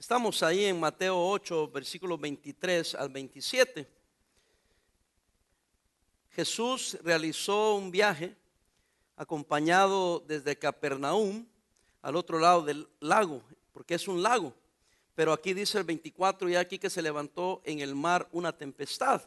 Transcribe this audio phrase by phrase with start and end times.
[0.00, 3.86] Estamos ahí en Mateo 8, versículos 23 al 27.
[6.30, 8.34] Jesús realizó un viaje
[9.14, 11.44] acompañado desde Capernaum
[12.00, 13.42] al otro lado del lago,
[13.74, 14.54] porque es un lago.
[15.14, 19.20] Pero aquí dice el 24 y aquí que se levantó en el mar una tempestad.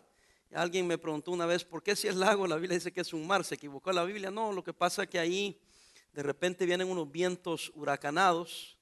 [0.55, 3.13] Alguien me preguntó una vez, ¿por qué si es lago la Biblia dice que es
[3.13, 3.43] un mar?
[3.43, 4.31] ¿Se equivocó la Biblia?
[4.31, 5.55] No, lo que pasa es que ahí
[6.13, 8.72] de repente vienen unos vientos huracanados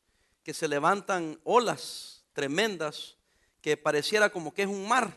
[0.44, 3.18] que se levantan olas tremendas
[3.62, 5.16] que pareciera como que es un mar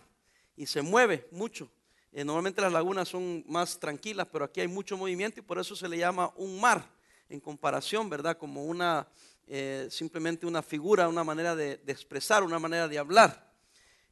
[0.56, 1.70] y se mueve mucho.
[2.12, 5.74] Eh, normalmente las lagunas son más tranquilas, pero aquí hay mucho movimiento y por eso
[5.74, 6.88] se le llama un mar
[7.28, 8.38] en comparación, ¿verdad?
[8.38, 9.08] Como una,
[9.46, 13.52] eh, simplemente una figura, una manera de, expresar, una manera de hablar.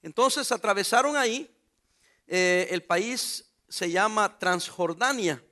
[0.03, 1.49] Entonces atravesaron ahí,
[2.27, 5.45] eh, el país se llama Transjordania.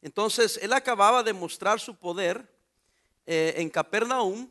[0.00, 2.56] Entonces él acababa de mostrar su poder
[3.26, 4.48] en Capernaum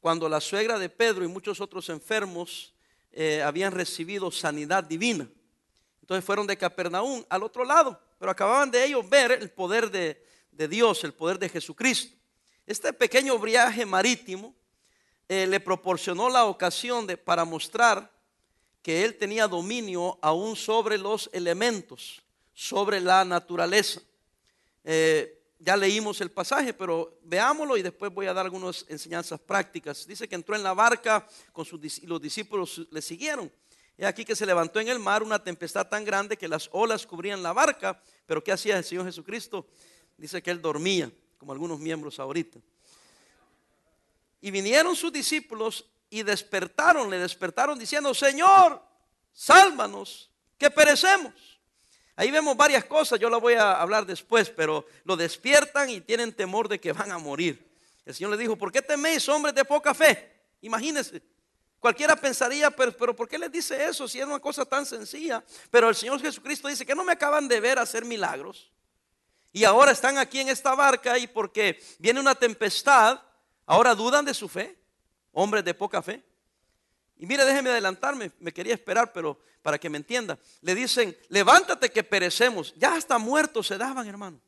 [0.00, 2.74] cuando la suegra de Pedro y muchos otros enfermos
[3.12, 5.28] eh, habían recibido sanidad divina.
[6.00, 10.22] Entonces fueron de Capernaum al otro lado, pero acababan de ellos ver el poder de,
[10.68, 12.16] Dios, el poder de Jesucristo.
[12.66, 14.54] Este pequeño viaje marítimo
[15.28, 18.10] eh, le proporcionó la ocasión de, para mostrar
[18.82, 22.22] que él tenía dominio aún sobre los elementos,
[22.54, 24.00] sobre la naturaleza.
[24.84, 30.06] Eh, ya leímos el pasaje, pero veámoslo y después voy a dar algunas enseñanzas prácticas.
[30.06, 33.50] Dice que entró en la barca con sus, y los discípulos le siguieron.
[33.96, 37.04] Y aquí que se levantó en el mar una tempestad tan grande que las olas
[37.04, 38.00] cubrían la barca.
[38.26, 39.66] Pero ¿qué hacía el Señor Jesucristo?
[40.16, 42.60] Dice que él dormía, como algunos miembros ahorita.
[44.40, 48.80] Y vinieron sus discípulos y despertaron, le despertaron diciendo, Señor,
[49.32, 51.57] sálvanos, que perecemos.
[52.18, 56.32] Ahí vemos varias cosas, yo las voy a hablar después, pero lo despiertan y tienen
[56.32, 57.64] temor de que van a morir.
[58.04, 60.28] El Señor le dijo, ¿por qué teméis, hombres de poca fe?
[60.62, 61.22] Imagínense.
[61.78, 65.44] Cualquiera pensaría, pero, pero, ¿por qué les dice eso si es una cosa tan sencilla?
[65.70, 68.68] Pero el Señor Jesucristo dice que no me acaban de ver hacer milagros.
[69.52, 73.22] Y ahora están aquí en esta barca y porque viene una tempestad,
[73.64, 74.76] ahora dudan de su fe,
[75.30, 76.24] hombres de poca fe.
[77.18, 80.38] Y mire, déjeme adelantarme, me quería esperar, pero para que me entienda.
[80.60, 82.72] Le dicen, levántate que perecemos.
[82.76, 84.40] Ya hasta muertos se daban, hermano.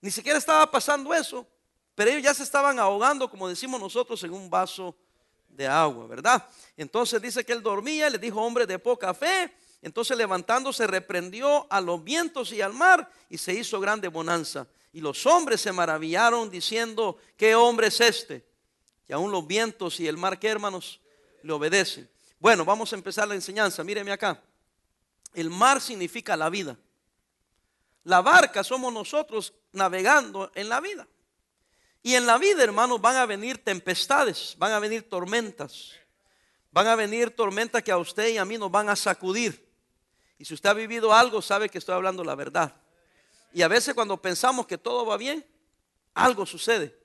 [0.00, 1.46] Ni siquiera estaba pasando eso,
[1.94, 4.96] pero ellos ya se estaban ahogando, como decimos nosotros, en un vaso
[5.48, 6.48] de agua, ¿verdad?
[6.76, 9.52] Entonces dice que él dormía, le dijo, hombre de poca fe.
[9.82, 14.66] Entonces levantándose reprendió a los vientos y al mar y se hizo grande bonanza.
[14.92, 18.44] Y los hombres se maravillaron diciendo, ¿qué hombre es este?
[19.08, 20.99] Y aún los vientos y el mar, ¿qué hermanos?
[21.42, 22.08] Le obedecen.
[22.38, 23.84] Bueno, vamos a empezar la enseñanza.
[23.84, 24.42] Míreme acá.
[25.34, 26.76] El mar significa la vida.
[28.04, 31.06] La barca somos nosotros navegando en la vida.
[32.02, 35.92] Y en la vida, hermanos, van a venir tempestades, van a venir tormentas.
[36.72, 39.68] Van a venir tormentas que a usted y a mí nos van a sacudir.
[40.38, 42.74] Y si usted ha vivido algo, sabe que estoy hablando la verdad.
[43.52, 45.44] Y a veces cuando pensamos que todo va bien,
[46.14, 46.96] algo sucede.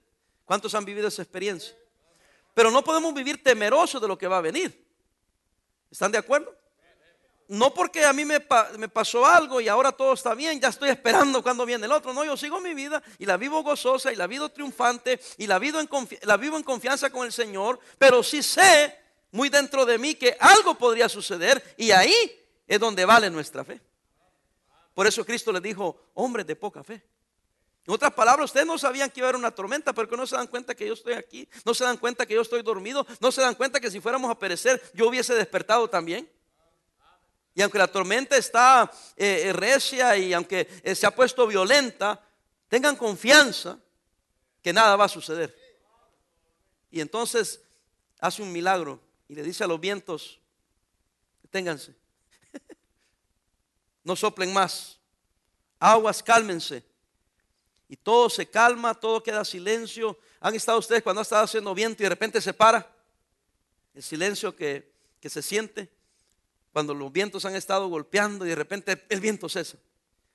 [0.45, 1.75] ¿Cuántos han vivido esa experiencia?
[2.55, 4.83] Pero no podemos vivir temerosos de lo que va a venir.
[5.91, 6.55] ¿Están de acuerdo?
[7.47, 11.43] No porque a mí me, pasó algo y ahora todo está bien, ya estoy esperando
[11.43, 12.11] cuando viene el otro.
[12.13, 15.59] No, yo sigo mi vida y la vivo gozosa y la vivo triunfante y la
[15.59, 15.87] vivo en,
[16.23, 18.97] la vivo en confianza con el Señor, pero sí sé
[19.31, 22.15] muy dentro de mí que algo podría suceder y ahí
[22.65, 23.79] es donde vale nuestra fe.
[24.95, 27.03] Por eso Cristo le dijo, hombres de poca fe.
[27.87, 30.35] En otras palabras, ustedes no sabían que iba a haber una tormenta, porque no se
[30.35, 33.31] dan cuenta que yo estoy aquí, no se dan cuenta que yo estoy dormido, no
[33.31, 36.27] se dan cuenta que si fuéramos a perecer, yo hubiese despertado también.
[37.53, 42.19] Y aunque la tormenta está eh, eh, recia y aunque eh, se ha puesto violenta,
[42.67, 43.77] tengan confianza
[44.63, 45.55] que nada va a suceder.
[46.89, 47.61] Y entonces
[48.19, 50.39] hace un milagro y le dice a los vientos,
[51.51, 51.95] ténganse,
[54.03, 54.99] no soplen más,
[55.79, 56.94] aguas cálmense
[57.87, 60.17] y todo se calma, todo queda silencio.
[60.39, 62.89] ¿Han estado ustedes cuando ha estado haciendo viento y de repente se para?
[63.93, 65.89] El silencio que, que se siente
[66.73, 69.77] cuando los vientos han estado golpeando y de repente el viento cesa.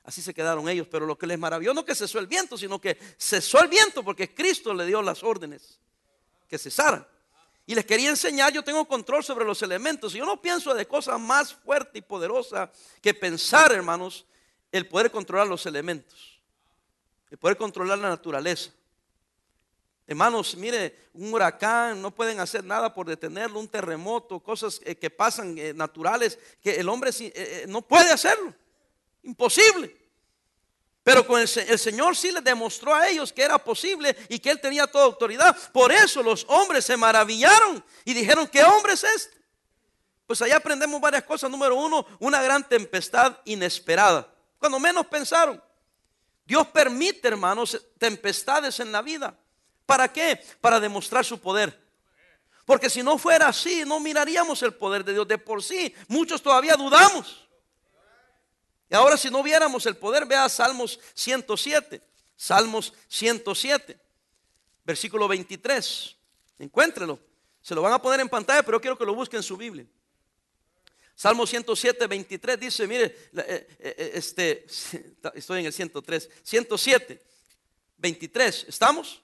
[0.05, 2.81] Así se quedaron ellos, pero lo que les maravilló no que cesó el viento, sino
[2.81, 5.79] que cesó el viento porque Cristo le dio las órdenes
[6.49, 7.07] que cesaran.
[7.67, 10.15] Y les quería enseñar, yo tengo control sobre los elementos.
[10.15, 14.25] Y yo no pienso de cosas más fuerte y poderosa que pensar, hermanos,
[14.73, 16.40] el poder controlar los elementos
[17.31, 18.71] de poder controlar la naturaleza.
[20.11, 25.09] Hermanos, mire, un huracán, no pueden hacer nada por detenerlo, un terremoto, cosas eh, que
[25.09, 28.53] pasan eh, naturales, que el hombre eh, no puede hacerlo.
[29.23, 29.97] Imposible.
[31.05, 34.51] Pero con el, el, Señor sí les demostró a ellos que era posible y que
[34.51, 35.57] Él tenía toda autoridad.
[35.73, 39.39] Por eso los hombres se maravillaron y dijeron, ¿qué hombre es este?
[40.27, 41.49] Pues allá aprendemos varias cosas.
[41.49, 44.29] Número uno, una gran tempestad inesperada.
[44.59, 45.63] Cuando menos pensaron.
[46.51, 49.39] Dios permite, hermanos, tempestades en la vida.
[49.87, 50.45] ¿Para qué?
[50.61, 51.81] Para demostrar su poder.
[52.65, 55.95] Porque si no fuera así, no miraríamos el poder de Dios de por sí.
[56.09, 57.49] Muchos todavía dudamos.
[58.91, 62.03] Y ahora si no viéramos el poder, vea Salmos 107.
[62.35, 64.01] Salmos 107,
[64.85, 66.17] versículo 23.
[66.59, 67.21] Encuéntrelo.
[67.63, 69.87] Se lo van a poner en pantalla, pero quiero que lo busquen en su Biblia.
[71.21, 74.65] Salmo 107, 23 dice, mire, eh, eh, eh, este,
[75.35, 77.23] estoy en el 103, 107,
[77.99, 79.21] 23, ¿estamos?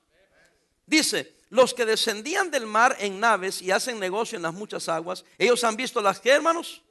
[0.84, 5.24] Dice, los que descendían del mar en naves y hacen negocio en las muchas aguas,
[5.38, 6.82] ellos han visto las que, hermanos,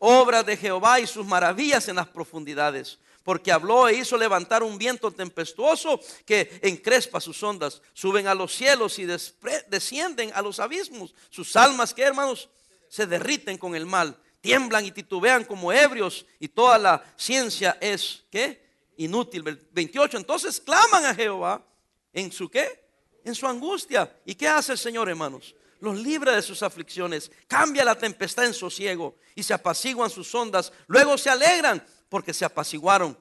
[0.00, 2.98] obras de Jehová y sus maravillas en las profundidades.
[3.22, 8.52] Porque habló e hizo levantar un viento tempestuoso que encrespa sus ondas, suben a los
[8.52, 11.14] cielos y descienden a los abismos.
[11.30, 12.48] Sus almas, que hermanos,
[12.88, 18.24] se derriten con el mal tiemblan y titubean como ebrios y toda la ciencia es,
[18.30, 18.66] ¿qué?
[18.96, 19.42] Inútil.
[19.72, 21.64] 28, entonces claman a Jehová
[22.12, 22.84] en su qué?
[23.24, 24.12] En su angustia.
[24.24, 25.54] ¿Y qué hace el Señor, hermanos?
[25.80, 30.72] Los libra de sus aflicciones, cambia la tempestad en sosiego y se apaciguan sus ondas.
[30.88, 33.16] Luego se alegran porque se apaciguaron.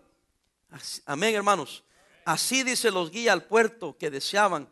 [1.06, 1.84] Amén, hermanos.
[2.26, 4.68] Así dice los guía al puerto que deseaban.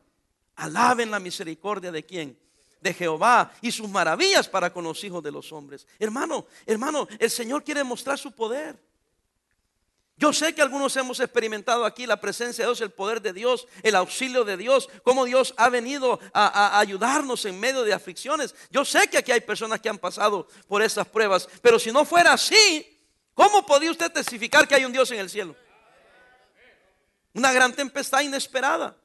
[0.55, 2.39] Alaben la misericordia de quién?
[2.85, 5.87] De Jehová y sus maravillas para con los hijos de los hombres.
[5.97, 8.79] Hermano, hermano, el Señor quiere mostrar su poder.
[10.17, 13.67] Yo sé que algunos hemos experimentado aquí la presencia de Dios, el poder de Dios,
[13.81, 18.53] el auxilio de Dios, cómo Dios ha venido a, ayudarnos en medio de aflicciones.
[18.69, 22.05] Yo sé que aquí hay personas que han pasado por esas pruebas, pero si no
[22.05, 23.01] fuera así,
[23.33, 25.55] ¿cómo podía usted testificar que hay un Dios en el cielo?
[27.33, 28.95] Una gran tempestad inesperada.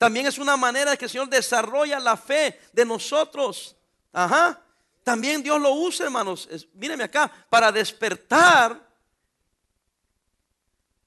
[0.00, 3.76] También es una manera que el Señor desarrolla la fe de nosotros.
[4.10, 4.58] Ajá.
[5.04, 6.48] También Dios lo usa, hermanos.
[6.72, 8.80] Mírenme acá, para despertar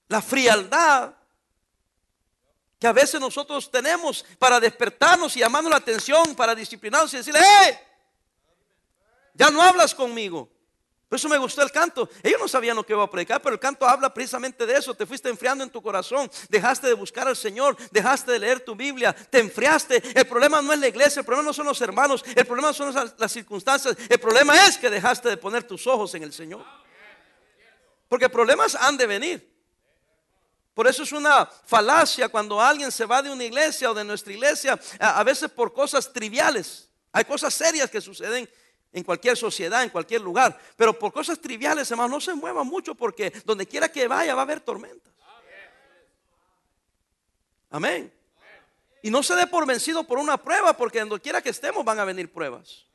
[0.08, 1.12] la frialdad
[2.80, 7.40] que a veces nosotros tenemos para despertarnos y llamarnos la atención, para disciplinarnos y decirle,
[7.40, 7.80] ¡eh!
[9.34, 10.48] Ya no hablas conmigo.
[11.14, 12.10] Por eso me gustó el canto.
[12.24, 14.96] Ellos no sabían lo que iba a predicar, pero el canto habla precisamente de eso.
[14.96, 18.74] Te fuiste enfriando en tu corazón, dejaste de buscar al Señor, dejaste de leer tu
[18.74, 20.02] Biblia, te enfriaste.
[20.20, 22.96] El problema no es la iglesia, el problema no son los hermanos, el problema son
[23.16, 23.96] las circunstancias.
[24.10, 26.66] El problema es que dejaste de poner tus ojos en el Señor.
[28.10, 29.56] Porque problemas han de venir.
[30.74, 34.34] Por eso es una falacia cuando alguien se va de una iglesia o de nuestra
[34.34, 36.90] iglesia, a veces por cosas triviales.
[37.12, 38.50] Hay cosas serias que suceden
[38.94, 40.58] en cualquier sociedad, en cualquier lugar.
[40.78, 44.42] Pero por cosas triviales, hermano, no se mueva mucho porque donde quiera que vaya va
[44.42, 45.12] a haber tormentas.
[47.70, 48.14] Amén.
[49.02, 52.00] Y no se dé por vencido por una prueba, porque donde quiera que estemos van
[52.00, 52.86] a venir pruebas.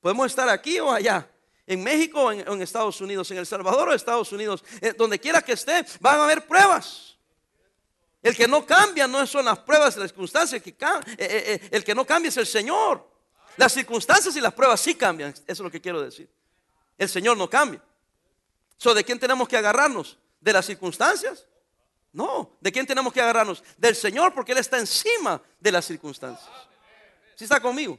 [0.00, 1.28] Podemos estar aquí o allá,
[1.66, 5.40] en México o en, Estados Unidos, en El Salvador o Estados Unidos, eh, donde quiera
[5.40, 7.16] que esté, van a haber pruebas.
[8.22, 10.76] El que no cambia no son las pruebas, las circunstancias, que, eh,
[11.18, 13.17] eh, el que no cambia es el Señor.
[13.58, 16.28] Las circunstancias y las pruebas sí cambian, eso es lo que quiero decir.
[16.96, 17.82] El Señor no cambia.
[18.76, 20.16] So, ¿De quién tenemos que agarrarnos?
[20.40, 21.44] ¿De las circunstancias?
[22.12, 23.64] No, ¿de quién tenemos que agarrarnos?
[23.76, 26.48] Del Señor, porque Él está encima de las circunstancias.
[27.34, 27.98] ¿Sí está conmigo?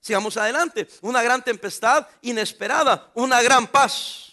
[0.00, 0.88] Sigamos adelante.
[1.02, 4.32] Una gran tempestad inesperada, una gran paz.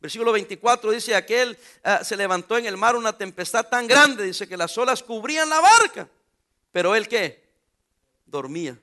[0.00, 4.46] Versículo 24 dice, aquel eh, se levantó en el mar una tempestad tan grande, dice
[4.46, 6.08] que las olas cubrían la barca.
[6.70, 7.42] Pero él qué?
[8.24, 8.78] Dormía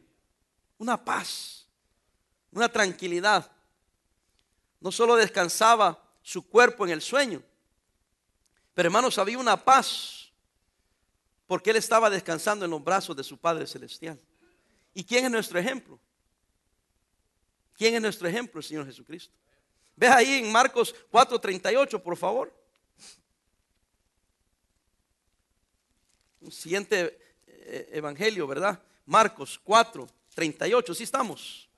[0.81, 1.67] una paz,
[2.51, 3.51] una tranquilidad.
[4.79, 7.43] No solo descansaba su cuerpo en el sueño,
[8.73, 10.31] pero hermanos, había una paz,
[11.45, 14.19] porque él estaba descansando en los brazos de su Padre Celestial.
[14.95, 15.99] ¿Y quién es nuestro ejemplo?
[17.75, 18.59] ¿Quién es nuestro ejemplo?
[18.59, 19.35] El Señor Jesucristo.
[19.95, 22.51] Ve ahí en Marcos 4:38, por favor.
[26.49, 28.81] Siguiente eh, evangelio, ¿verdad?
[29.05, 31.69] Marcos 4, 38, sí estamos.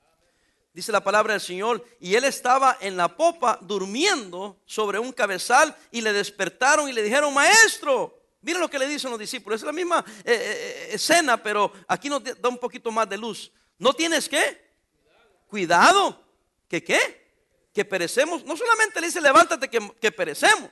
[0.73, 5.75] Dice la palabra del Señor, y él estaba en la popa durmiendo sobre un cabezal
[5.91, 9.65] y le despertaron y le dijeron, maestro, mira lo que le dicen los discípulos, es
[9.65, 13.51] la misma eh, eh, eh, escena, pero aquí nos da un poquito más de luz.
[13.77, 14.73] ¿No tienes qué?
[15.47, 16.23] Cuidado.
[16.67, 17.23] ¿Que qué?
[17.71, 18.43] Que perecemos.
[18.43, 20.71] No solamente le dice, levántate que, que perecemos,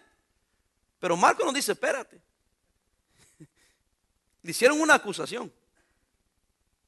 [0.99, 2.19] pero Marco nos dice, espérate.
[4.41, 5.53] Le hicieron una acusación.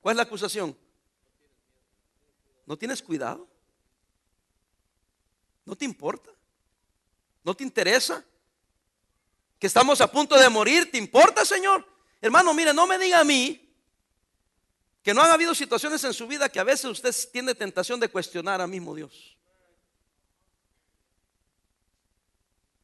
[0.02, 0.76] ¿Cuál es la acusación?
[2.66, 3.48] ¿No tienes cuidado?
[5.66, 6.32] ¿No te importa?
[7.44, 8.24] ¿No te interesa?
[9.60, 11.86] Que estamos a punto de morir, ¿te importa, Señor?
[12.22, 13.60] Hermano, mire, no me diga a mí
[15.02, 18.10] que no han habido situaciones en su vida que a veces usted tiene tentación de
[18.10, 19.38] cuestionar a mismo Dios.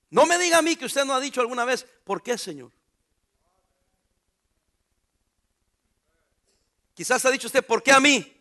[0.09, 2.71] No me diga a mí que usted no ha dicho alguna vez, ¿por qué, Señor?
[6.93, 8.38] Quizás ha dicho usted, ¿por qué a mí?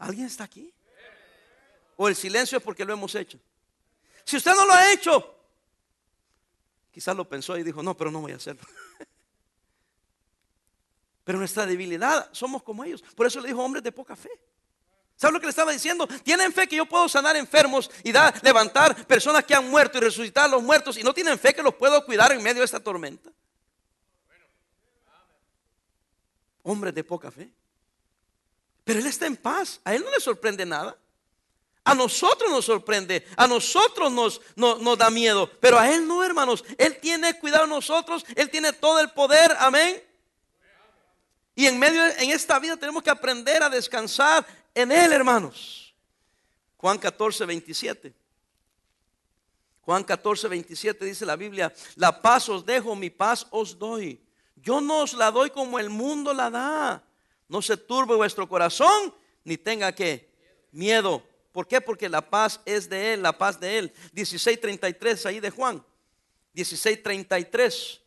[0.00, 0.72] ¿Alguien está aquí?
[1.96, 3.38] ¿O el silencio es porque lo hemos hecho?
[4.24, 5.36] Si usted no lo ha hecho,
[6.90, 8.62] quizás lo pensó y dijo, no, pero no voy a hacerlo.
[11.22, 13.02] Pero nuestra debilidad somos como ellos.
[13.14, 14.30] Por eso le dijo hombres de poca fe.
[15.14, 16.08] ¿Sabe lo que le estaba diciendo?
[16.24, 20.00] Tienen fe que yo puedo sanar enfermos y dar, levantar personas que han muerto y
[20.00, 22.64] resucitar a los muertos y no tienen fe que los puedo cuidar en medio de
[22.64, 23.30] esta tormenta.
[26.64, 27.52] Hombres de poca fe.
[28.84, 29.80] Pero Él está en paz.
[29.84, 30.96] A Él no le sorprende nada.
[31.82, 36.62] A nosotros nos sorprende, a nosotros nos, da miedo, pero a Él no, hermanos.
[36.76, 40.02] Él tiene cuidado de nosotros, Él tiene todo el poder, amén.
[41.54, 45.94] Y en medio, en esta vida tenemos que aprender a descansar en Él, hermanos.
[46.76, 48.14] Juan 14, 27.
[49.80, 54.20] Juan 14, 27 dice la Biblia, la paz os dejo, mi paz os doy.
[54.56, 57.02] Yo no os la doy como el mundo la da.
[57.50, 60.30] No se turbe vuestro corazón, ni tenga que
[60.70, 61.20] miedo.
[61.50, 61.80] ¿Por qué?
[61.80, 63.92] Porque la paz es de Él, la paz de Él.
[64.14, 65.84] 16.33 ahí de Juan.
[66.54, 67.98] 16.33.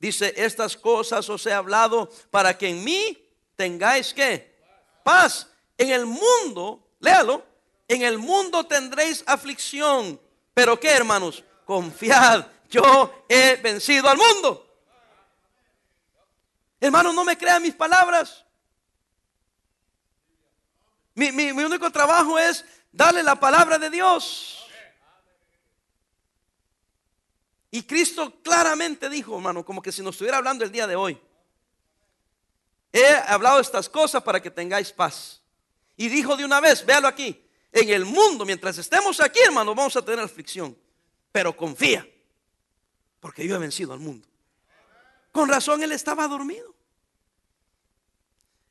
[0.00, 3.16] Dice, estas cosas os he hablado para que en mí
[3.54, 4.52] tengáis que
[5.04, 5.46] paz.
[5.78, 7.46] En el mundo, léalo,
[7.86, 10.20] en el mundo tendréis aflicción.
[10.52, 14.66] Pero qué, hermanos, confiad, yo he vencido al mundo.
[16.80, 18.44] Hermanos, no me crean mis palabras.
[21.28, 24.66] Mi, único trabajo es darle la palabra de Dios.
[27.70, 31.20] Y Cristo claramente dijo, hermano, como que si nos estuviera hablando el día de hoy.
[32.92, 35.42] He hablado estas cosas para que tengáis paz.
[35.96, 39.94] Y dijo de una vez, véalo aquí, en el mundo, mientras estemos aquí, hermano, vamos
[39.96, 40.76] a tener aflicción.
[41.30, 42.08] Pero confía,
[43.20, 44.26] porque yo he vencido al mundo.
[45.30, 46.74] Con razón él estaba dormido.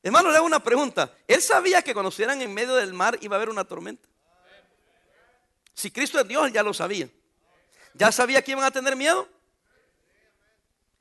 [0.01, 1.13] Hermano, le hago una pregunta.
[1.27, 4.07] Él sabía que cuando estuvieran en medio del mar iba a haber una tormenta.
[5.73, 7.09] Si Cristo es Dios, ya lo sabía.
[7.93, 9.27] ¿Ya sabía que iban a tener miedo?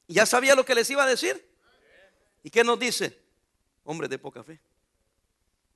[0.09, 1.49] ¿Ya sabía lo que les iba a decir?
[2.43, 3.19] ¿Y qué nos dice?
[3.85, 4.59] Hombres de poca fe.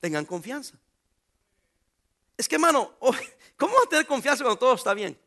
[0.00, 0.76] Tengan confianza.
[2.36, 2.96] Es que, hermano,
[3.56, 5.18] ¿cómo va a tener confianza cuando todo está bien?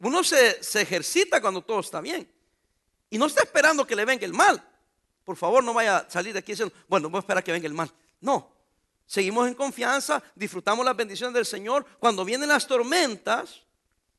[0.00, 2.28] Uno se, se, ejercita cuando todo está bien.
[3.10, 4.69] Y no está esperando que le venga el mal.
[5.30, 7.68] Por favor, no vaya a salir de aquí diciendo, bueno, voy a esperar que venga
[7.68, 7.88] el mal.
[8.20, 8.50] No.
[9.06, 11.86] Seguimos en confianza, disfrutamos las bendiciones del Señor.
[12.00, 13.62] Cuando vienen las tormentas,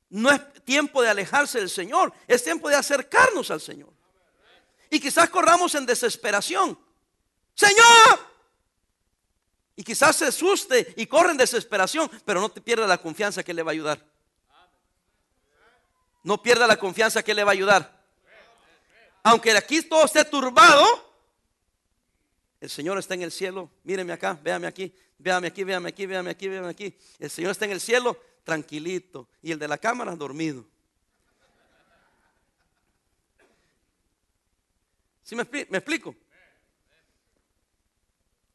[0.09, 3.89] no es tiempo de alejarse del Señor, es tiempo de acercarnos al Señor.
[4.89, 6.79] Y quizás corramos en desesperación.
[7.55, 8.19] Señor.
[9.75, 13.53] Y quizás se asuste y corre en desesperación, pero no te pierda la confianza que
[13.53, 14.01] le va a ayudar.
[16.23, 18.00] No pierda la confianza que le va a ayudar.
[19.23, 20.85] Aunque aquí todo esté turbado,
[22.59, 23.69] el Señor está en el cielo.
[23.83, 26.97] Míreme acá, véame aquí, véame aquí, véame aquí, véame aquí, véame aquí.
[27.19, 30.65] El Señor está en el cielo tranquilito y el de la cámara dormido.
[35.23, 36.15] ¿Sí me, me explico?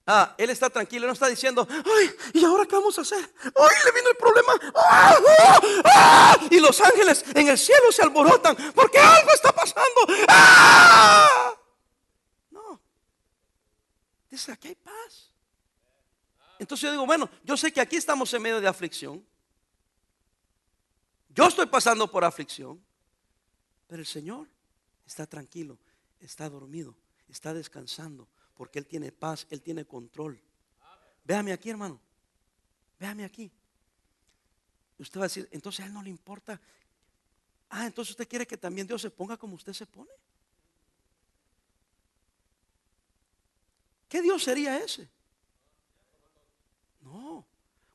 [0.08, 3.18] Ah, él está tranquilo, no está diciendo, ay, ¿y ahora qué vamos a hacer?
[3.42, 4.52] Ay, le vino el problema.
[4.76, 6.46] ¡Ah, ah, ah!
[6.48, 10.26] Y los ángeles en el cielo se alborotan porque algo está pasando.
[10.28, 11.54] ¡Ah!
[14.30, 15.32] Dice, aquí hay paz.
[16.58, 19.24] Entonces yo digo, bueno, yo sé que aquí estamos en medio de aflicción.
[21.28, 22.84] Yo estoy pasando por aflicción.
[23.86, 24.48] Pero el Señor
[25.06, 25.78] está tranquilo,
[26.18, 26.96] está dormido,
[27.28, 30.42] está descansando, porque Él tiene paz, Él tiene control.
[31.24, 32.00] Véame aquí, hermano.
[32.98, 33.50] Véame aquí.
[34.98, 36.60] Usted va a decir, entonces a Él no le importa.
[37.68, 40.10] Ah, entonces usted quiere que también Dios se ponga como usted se pone.
[44.08, 45.08] ¿Qué Dios sería ese?
[47.02, 47.44] No.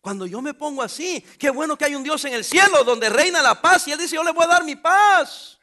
[0.01, 3.09] Cuando yo me pongo así, qué bueno que hay un Dios en el cielo donde
[3.09, 5.59] reina la paz y Él dice, yo le voy a dar mi paz.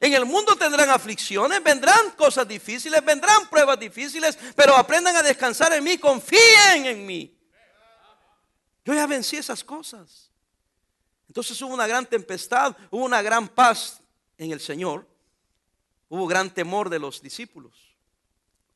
[0.00, 5.72] En el mundo tendrán aflicciones, vendrán cosas difíciles, vendrán pruebas difíciles, pero aprendan a descansar
[5.72, 7.36] en mí, confíen en mí.
[8.84, 10.30] Yo ya vencí esas cosas.
[11.28, 14.00] Entonces hubo una gran tempestad, hubo una gran paz
[14.36, 15.06] en el Señor,
[16.08, 17.88] hubo gran temor de los discípulos.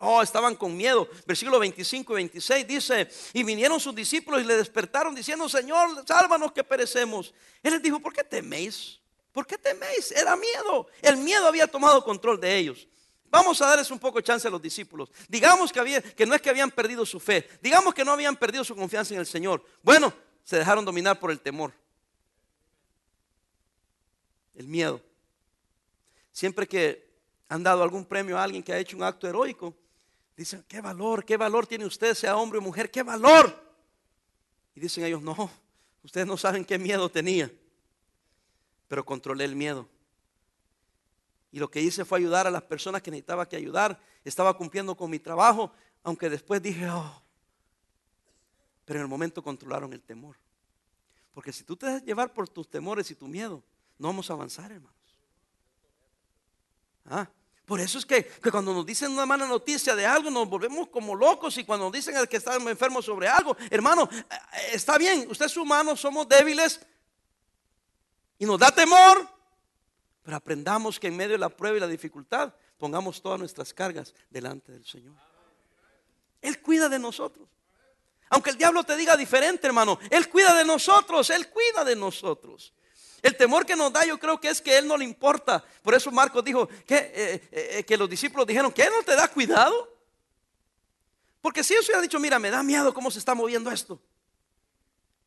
[0.04, 1.09] Oh, estaban con miedo.
[1.26, 6.50] Versículo 25 y 26 dice, y vinieron sus discípulos y le despertaron diciendo, Señor, sálvanos
[6.50, 7.32] que perecemos.
[7.62, 8.99] Él les dijo, ¿por qué teméis?
[9.30, 10.11] ¿Por qué teméis?
[10.11, 10.88] Era miedo.
[11.00, 12.88] El miedo había tomado control de ellos.
[13.30, 15.11] Vamos a darles un poco de chance a los discípulos.
[15.28, 17.49] Digamos que, había, que no es que habían perdido su fe.
[17.62, 19.64] Digamos que no habían perdido su confianza en el Señor.
[19.82, 21.73] Bueno, se dejaron dominar por el temor.
[24.54, 25.00] El miedo.
[26.32, 27.11] Siempre que
[27.49, 29.75] han dado algún premio a alguien que ha hecho un acto heroico,
[30.37, 32.90] Dicen, ¿qué valor, qué valor tiene usted, sea hombre o mujer?
[32.90, 33.54] ¿Qué valor?
[34.75, 35.50] Y dicen ellos, no,
[36.02, 37.52] ustedes no saben qué miedo tenía,
[38.88, 39.87] pero controlé el miedo.
[41.50, 44.00] Y lo que hice fue ayudar a las personas que necesitaba que ayudar.
[44.25, 45.71] Estaba cumpliendo con mi trabajo,
[46.02, 47.23] aunque después dije, oh,
[48.87, 50.37] pero en el momento controlaron el temor.
[51.35, 53.62] Porque si tú te dejas llevar por tus temores y tu miedo,
[54.02, 54.97] no vamos a avanzar, hermanos.
[57.06, 57.28] Ah,
[57.64, 61.14] por eso es que, cuando nos dicen una mala noticia de algo nos volvemos como
[61.14, 64.37] locos y cuando nos dicen que estamos enfermos sobre algo, hermano, eh,
[64.73, 66.80] está bien, usted es humano, somos débiles
[68.40, 69.25] y nos da temor,
[70.25, 74.12] pero aprendamos que en medio de la prueba y la dificultad pongamos todas nuestras cargas
[74.30, 75.14] delante del Señor.
[76.40, 77.49] Él cuida de nosotros.
[78.30, 82.73] Aunque el diablo te diga diferente, hermano, Él cuida de nosotros, Él cuida de nosotros.
[83.23, 85.64] El temor que nos da yo creo que es que Él no le importa.
[85.83, 89.14] Por eso Marcos dijo que, eh, eh, eh, los discípulos dijeron que Él no te
[89.14, 89.88] da cuidado.
[91.41, 94.00] Porque si Él hubiera dicho, mira, me da miedo cómo se está moviendo esto.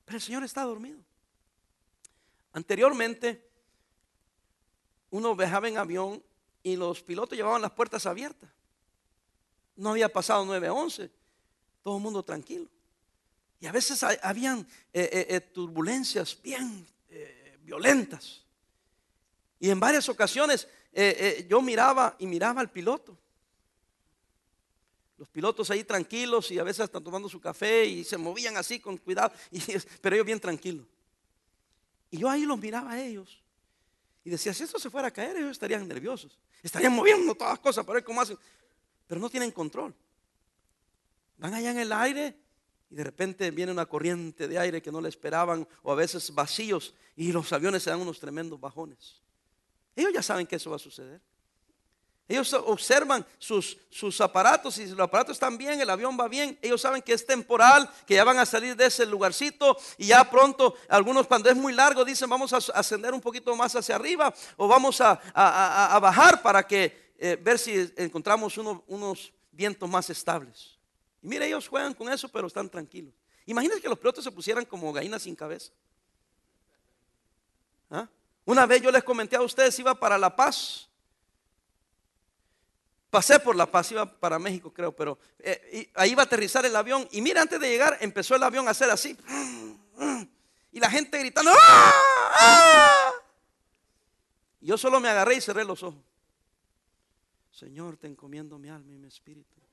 [0.03, 0.99] Pero el Señor está dormido.
[2.51, 3.49] Anteriormente,
[5.09, 6.21] uno viajaba en avión
[6.63, 8.49] y los pilotos llevaban las puertas abiertas.
[9.77, 11.09] No había pasado 9-11.
[11.81, 12.67] Todo el mundo tranquilo.
[13.61, 14.67] Y a veces habían
[15.53, 16.85] turbulencias bien
[17.65, 18.43] violentas.
[19.59, 23.17] Y en varias ocasiones eh, eh, yo miraba y miraba al piloto.
[25.17, 28.79] Los pilotos ahí tranquilos y a veces están tomando su café y se movían así
[28.79, 29.33] con cuidado,
[30.01, 30.85] pero ellos bien tranquilos.
[32.11, 33.41] Y yo ahí los miraba a ellos
[34.23, 37.59] y decía, si esto se fuera a caer, ellos estarían nerviosos, estarían moviendo todas las
[37.59, 38.37] cosas para ver cómo hacen,
[39.07, 39.93] pero no tienen control.
[41.37, 42.37] Van allá en el aire
[42.89, 46.33] y de repente viene una corriente de aire que no le esperaban o a veces
[46.33, 49.21] vacíos y los aviones se dan unos tremendos bajones.
[49.95, 51.21] Ellos ya saben que eso va a suceder.
[52.27, 56.57] Ellos observan sus, sus aparatos y si los aparatos están bien, el avión va bien.
[56.61, 60.27] Ellos saben que es temporal, que ya van a salir de ese lugarcito y ya
[60.29, 64.33] pronto, algunos cuando es muy largo dicen vamos a ascender un poquito más hacia arriba
[64.57, 65.19] o vamos a,
[66.01, 70.74] bajar para que eh, ver si encontramos unos vientos más estables.
[71.25, 73.11] Y mire, ellos juegan con eso, pero están tranquilos.
[73.47, 75.71] Imagínense que los pilotos se pusieran como gallinas sin cabeza.
[77.89, 78.07] ¿Ah?
[78.45, 80.87] Una vez yo les comenté a ustedes, iba para La Paz.
[83.09, 86.75] Pasé por La Paz, iba para México creo, pero eh, ahí iba a aterrizar el
[86.75, 87.07] avión.
[87.11, 89.17] Y mira, antes de llegar empezó el avión a hacer así.
[90.71, 91.49] Y la gente gritando.
[91.59, 91.93] ¡Ah!
[92.39, 93.11] ¡Ah!
[94.61, 96.03] Yo solo me agarré y cerré los ojos.
[97.49, 99.64] Señor, te encomiendo mi alma y mi espíritu.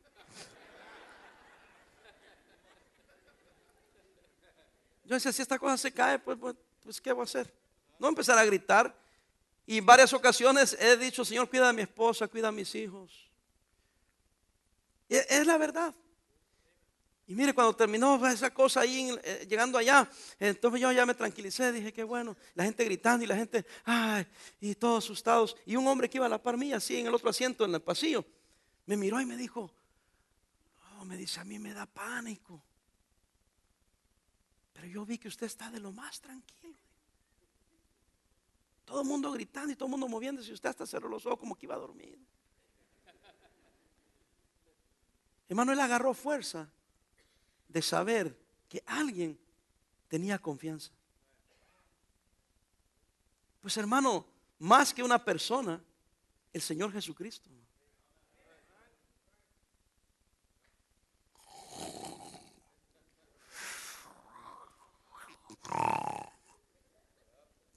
[5.04, 7.52] Yo decía, si esta cosa se cae, pues, pues, pues, ¿qué voy a hacer?
[7.98, 8.94] No empezar a gritar.
[9.66, 13.30] Y en varias ocasiones he dicho, Señor, cuida a mi esposa, cuida a mis hijos.
[15.08, 15.94] es la verdad.
[17.26, 20.06] Y mire, cuando terminó esa cosa ahí, eh, llegando allá,
[20.38, 24.26] entonces yo ya me tranquilicé, dije, qué bueno, la gente gritando y la gente, ay,
[24.60, 25.56] y todos asustados.
[25.64, 27.74] Y un hombre que iba a la par mía, así en el otro asiento, en
[27.74, 28.24] el pasillo,
[28.86, 29.72] me miró y me dijo,
[30.98, 32.62] oh, me dice, a mí me da pánico.
[34.82, 36.74] Pero yo vi que usted está de lo más tranquilo.
[38.84, 41.38] Todo el mundo gritando y todo el mundo moviéndose y usted hasta cerró los ojos
[41.38, 42.18] como que iba a dormir.
[45.48, 46.68] Hermano, él agarró fuerza
[47.68, 48.36] de saber
[48.68, 49.38] que alguien
[50.08, 50.90] tenía confianza.
[53.60, 54.26] Pues hermano,
[54.58, 55.80] más que una persona,
[56.52, 57.48] el Señor Jesucristo.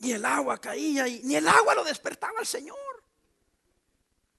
[0.05, 2.77] Y el agua caía y ni el agua lo despertaba al Señor.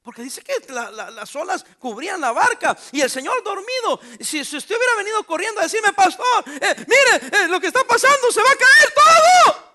[0.01, 4.01] Porque dice que las olas cubrían la barca y el Señor dormido.
[4.21, 8.31] Si, usted hubiera venido corriendo a decirme, pastor, eh, mire eh, lo que está pasando,
[8.31, 9.73] se va a caer todo.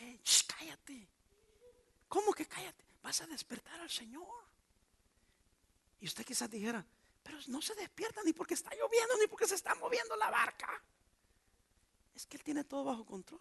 [0.00, 1.08] Eh, cállate.
[2.08, 2.84] ¿Cómo que cállate?
[3.04, 4.26] Vas a despertar al Señor.
[6.00, 6.84] Y usted quizás dijera,
[7.22, 10.82] pero no se despierta ni porque está lloviendo ni porque se está moviendo la barca.
[12.16, 13.40] Es que Él tiene todo bajo control.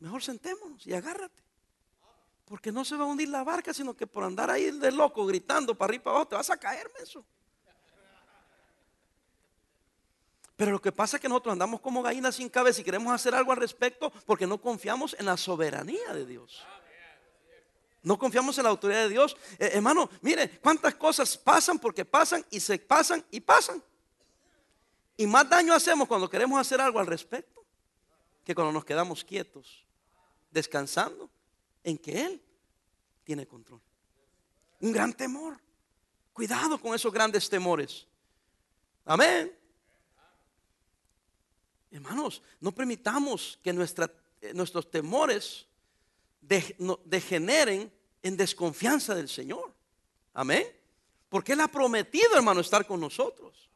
[0.00, 1.42] Mejor sentémonos y agárrate.
[2.44, 5.26] Porque no se va a hundir la barca, sino que por andar ahí de loco
[5.26, 7.24] gritando para arriba y para abajo, te vas a caer, eso.
[10.56, 13.32] Pero lo que pasa es que nosotros andamos como gallinas sin cabeza y queremos hacer
[13.32, 16.66] algo al respecto porque no confiamos en la soberanía de Dios.
[18.02, 19.36] No confiamos en la autoridad de Dios.
[19.58, 23.80] Eh, hermano, mire cuántas cosas pasan porque pasan y se pasan y pasan.
[25.16, 27.64] Y más daño hacemos cuando queremos hacer algo al respecto
[28.44, 29.84] que cuando nos quedamos quietos,
[30.50, 31.30] descansando
[31.84, 32.42] en que Él
[33.24, 33.80] tiene control.
[34.80, 35.58] Un gran temor.
[36.32, 38.06] Cuidado con esos grandes temores.
[39.04, 39.54] Amén.
[41.90, 45.66] Hermanos, no permitamos que eh, nuestros temores
[46.40, 49.72] degeneren en desconfianza del Señor.
[50.34, 50.66] Amén.
[51.28, 53.68] Porque Él ha prometido, hermano, estar con nosotros.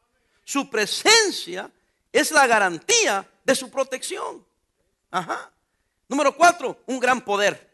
[0.45, 1.71] Su presencia
[2.11, 4.45] es la garantía de su protección.
[5.11, 5.52] Ajá.
[6.12, 7.70] Número cuatro, un gran poder.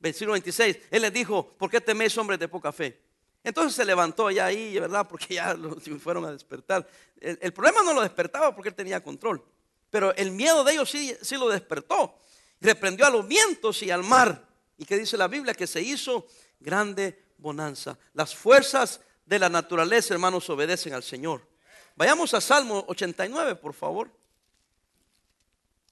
[0.00, 0.78] Versículo 26.
[0.90, 3.00] Él les dijo, ¿por qué teméis hombres de poca fe?
[3.44, 5.06] Entonces se levantó ya ahí, ¿verdad?
[5.08, 6.88] Porque ya lo fueron a despertar.
[7.20, 9.44] El, problema no lo despertaba porque él tenía control.
[9.90, 12.16] Pero el miedo de ellos sí, sí lo despertó.
[12.60, 14.44] Reprendió a los vientos y al mar.
[14.76, 15.54] ¿Y qué dice la Biblia?
[15.54, 16.26] Que se hizo
[16.58, 17.96] grande bonanza.
[18.12, 21.46] Las fuerzas de la naturaleza, hermanos, obedecen al Señor.
[21.94, 24.10] Vayamos a Salmo 89, por favor.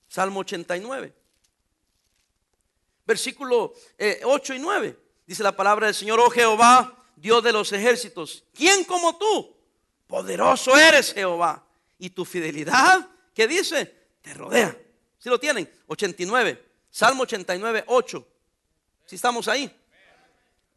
[0.08, 1.17] Salmo 89.
[3.08, 3.72] Versículo
[4.22, 4.98] 8 eh, y 9.
[5.26, 8.44] Dice la palabra del Señor, oh Jehová, Dios de los ejércitos.
[8.52, 9.56] ¿Quién como tú?
[10.06, 11.64] Poderoso eres Jehová.
[11.98, 13.86] Y tu fidelidad, ¿qué dice?
[14.20, 14.78] Te rodea.
[15.18, 15.72] Si lo tienen?
[15.86, 16.62] 89.
[16.90, 18.28] Salmo 89, 8.
[19.06, 19.74] Si estamos ahí.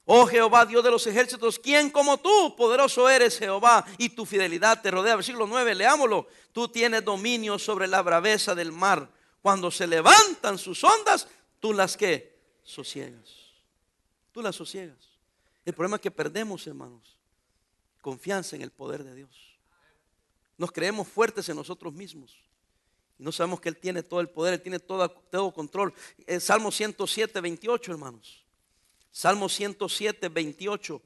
[0.05, 2.55] Oh Jehová, Dios de los ejércitos, ¿quién como tú?
[2.55, 5.17] Poderoso eres Jehová y tu fidelidad te rodea.
[5.17, 6.27] Versículo 9, leámoslo.
[6.53, 9.09] Tú tienes dominio sobre la braveza del mar.
[9.41, 11.27] Cuando se levantan sus ondas,
[11.61, 13.29] tú las que sosiegas.
[14.33, 14.97] Tú las sosiegas.
[15.63, 17.17] El problema es que perdemos, hermanos,
[18.01, 19.57] confianza en el poder de Dios.
[20.57, 22.37] Nos creemos fuertes en nosotros mismos.
[23.17, 25.93] Y no sabemos que Él tiene todo el poder, Él tiene todo, control.
[26.25, 28.43] El Salmo 107, 28, hermanos.
[29.11, 31.01] Salmo 107, 28.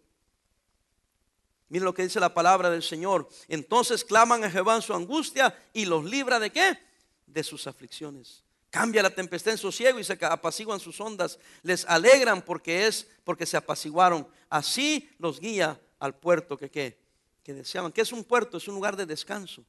[1.67, 3.27] Miren lo que dice la palabra del Señor.
[3.49, 6.77] Entonces claman a Jehová en su angustia y los libra de qué?
[7.25, 8.44] De sus aflicciones.
[8.75, 11.39] Cambia la tempestad en sosiego y se apaciguan sus ondas.
[11.63, 14.27] Les alegran porque es porque se apaciguaron.
[14.49, 16.99] Así los guía al puerto que ¿qué?
[17.41, 17.93] que deseaban.
[17.93, 18.57] ¿Qué es un puerto?
[18.57, 19.63] Es un lugar de descanso.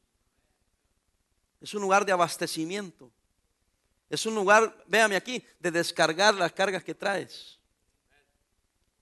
[1.60, 3.08] Es un lugar de abastecimiento.
[4.10, 7.60] Es un lugar, véame aquí, de descargar las cargas que traes.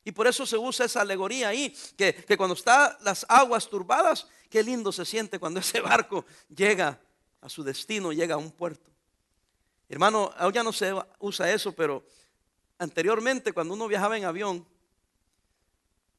[0.05, 4.27] Y por eso se usa esa alegoría ahí, que, que cuando están las aguas turbadas,
[4.51, 7.01] qué lindo se siente cuando ese barco llega
[7.41, 8.94] a su destino, llega a un puerto.
[9.89, 12.05] Hermano, ahora ya no se usa eso, pero
[12.79, 14.67] anteriormente cuando uno viajaba en avión,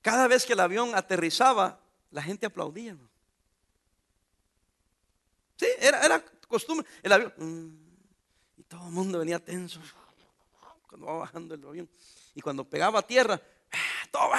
[0.01, 1.79] cada vez que el avión aterrizaba,
[2.11, 2.95] la gente aplaudía.
[5.57, 6.87] Sí, era, costumbre.
[7.01, 9.81] El avión, mm, y todo el mundo venía tenso
[10.87, 11.89] cuando va bajando el avión.
[12.33, 14.37] Y cuando pegaba a tierra, ¡ah, ¡toma!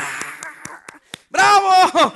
[1.29, 2.13] ¡Bravo!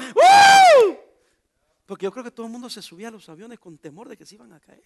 [1.86, 4.16] Porque yo creo que todo el mundo se subía a los aviones con temor de
[4.16, 4.84] que se iban a caer.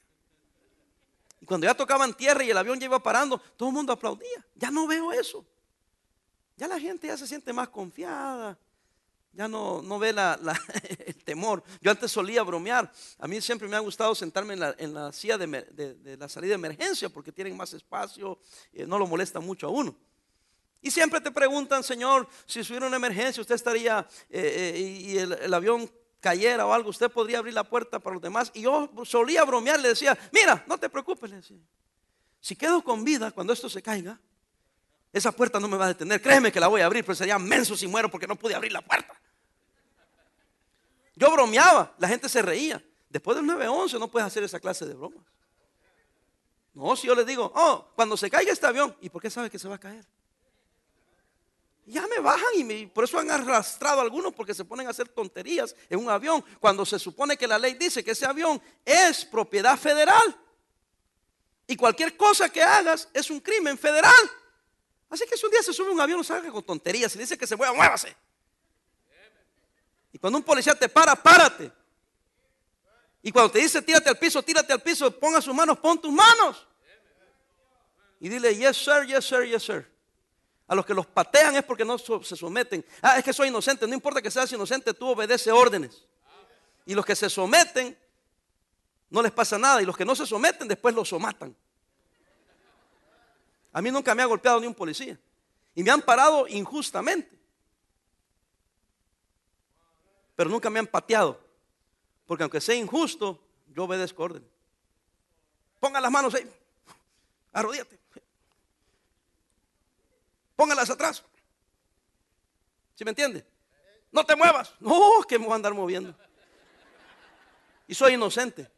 [1.44, 4.46] Y cuando ya tocaban tierra y el avión ya iba parando, todo el mundo aplaudía.
[4.54, 5.44] Ya no veo eso.
[6.56, 8.58] Ya la gente ya se siente más confiada.
[9.30, 10.08] Ya no, no ve
[11.06, 11.62] el temor.
[11.82, 12.90] Yo antes solía bromear.
[13.18, 17.10] A mí siempre me ha gustado sentarme en la, silla de, la salida de emergencia
[17.10, 18.38] porque tienen más espacio,
[18.72, 19.94] y no lo molesta mucho a uno.
[20.80, 25.52] Y siempre te preguntan, Señor, si hubiera una emergencia, usted estaría, eh, eh, y el
[25.52, 25.90] avión
[26.24, 28.50] cayera o algo, usted podría abrir la puerta para los demás.
[28.54, 31.58] Y yo solía bromear, le decía, mira, no te preocupes, le decía.
[32.40, 34.18] Si quedo con vida cuando esto se caiga,
[35.12, 36.22] esa puerta no me va a detener.
[36.22, 38.72] Créeme que la voy a abrir, pero sería menso si muero porque no pude abrir
[38.72, 39.14] la puerta.
[41.14, 42.82] Yo bromeaba, la gente se reía.
[43.10, 45.24] Después del 9-11 no puedes hacer esa clase de bromas.
[46.72, 49.50] No, si yo le digo, oh, cuando se caiga este avión, ¿y por qué sabe
[49.50, 50.04] que se va a caer?
[51.86, 55.08] Ya me bajan y por eso han arrastrado a algunos porque se ponen a hacer
[55.08, 59.24] tonterías en un avión cuando se supone que la ley dice que ese avión es
[59.24, 60.34] propiedad federal.
[61.66, 64.12] Y cualquier cosa que hagas es un crimen federal.
[65.10, 67.36] Así que si un día se sube un avión, no salga con tonterías y dice
[67.36, 68.16] que se mueva, muévase.
[70.12, 71.70] Y cuando un policía te para, párate.
[73.22, 76.12] Y cuando te dice tírate al piso, tírate al piso, ponga sus manos, pon tus
[76.12, 76.66] manos.
[78.20, 79.93] Y dile, yes sir, yes sir, yes sir.
[80.66, 82.84] A los que los patean es porque no se someten.
[83.02, 83.86] Ah, es que soy inocente.
[83.86, 86.04] No importa que seas inocente, tú obedeces órdenes.
[86.86, 87.96] Y los que se someten,
[89.10, 89.82] no les pasa nada.
[89.82, 91.54] Y los que no se someten, después los somatan.
[93.72, 95.18] A mí nunca me ha golpeado ni un policía.
[95.74, 97.36] Y me han parado injustamente.
[100.36, 101.40] Pero nunca me han pateado.
[102.26, 104.48] Porque aunque sea injusto, yo obedezco orden.
[105.78, 106.50] Ponga las manos ahí.
[107.52, 108.03] Arrodíate.
[110.56, 111.24] Póngalas atrás.
[112.94, 113.46] ¿Sí me entiende?
[114.12, 114.74] No te muevas.
[114.80, 116.14] No, que me voy a andar moviendo.
[117.86, 118.70] Y soy inocente.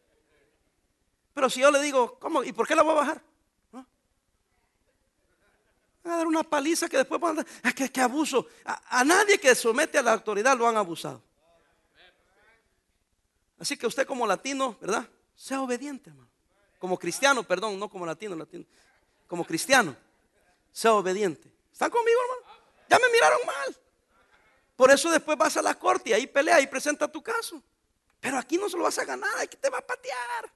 [1.34, 2.42] Pero si yo le digo, ¿cómo?
[2.42, 3.22] ¿Y por qué la voy a bajar?
[6.12, 8.46] a dar una paliza que después van a dar, que, abuso.
[8.64, 11.22] A, nadie que somete a la autoridad lo han abusado.
[13.58, 15.08] Así que usted como latino, ¿verdad?
[15.34, 16.30] Sea obediente, hermano.
[16.78, 18.64] Como cristiano, perdón, no como latino, latino.
[19.26, 19.96] Como cristiano,
[20.72, 21.50] sea obediente.
[21.76, 22.58] ¿Están conmigo, hermano?
[22.88, 23.76] Ya me miraron mal.
[24.76, 27.62] Por eso después vas a la corte y ahí pelea y presenta tu caso.
[28.18, 30.50] Pero aquí no se lo vas a ganar, aquí te va a patear.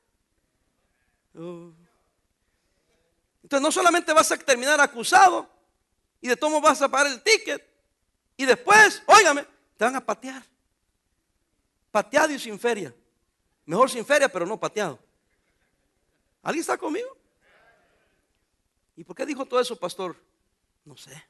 [1.36, 1.74] Oh.
[3.42, 5.46] Entonces no solamente vas a terminar acusado
[6.22, 7.68] y de todo vas a pagar el ticket
[8.38, 10.42] y después, óigame, te van a patear.
[11.90, 12.94] Pateado y sin feria.
[13.66, 14.98] Mejor sin feria, pero no pateado.
[16.42, 17.14] ¿Alguien está conmigo?
[18.96, 20.16] ¿Y por qué dijo todo eso, pastor?
[20.84, 21.22] No sé.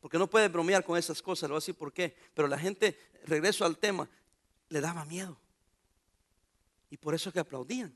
[0.00, 2.16] Porque no puede bromear con esas cosas, lo voy a decir por qué.
[2.34, 4.08] Pero la gente, regreso al tema,
[4.68, 5.36] le daba miedo.
[6.90, 7.94] Y por eso es que aplaudían.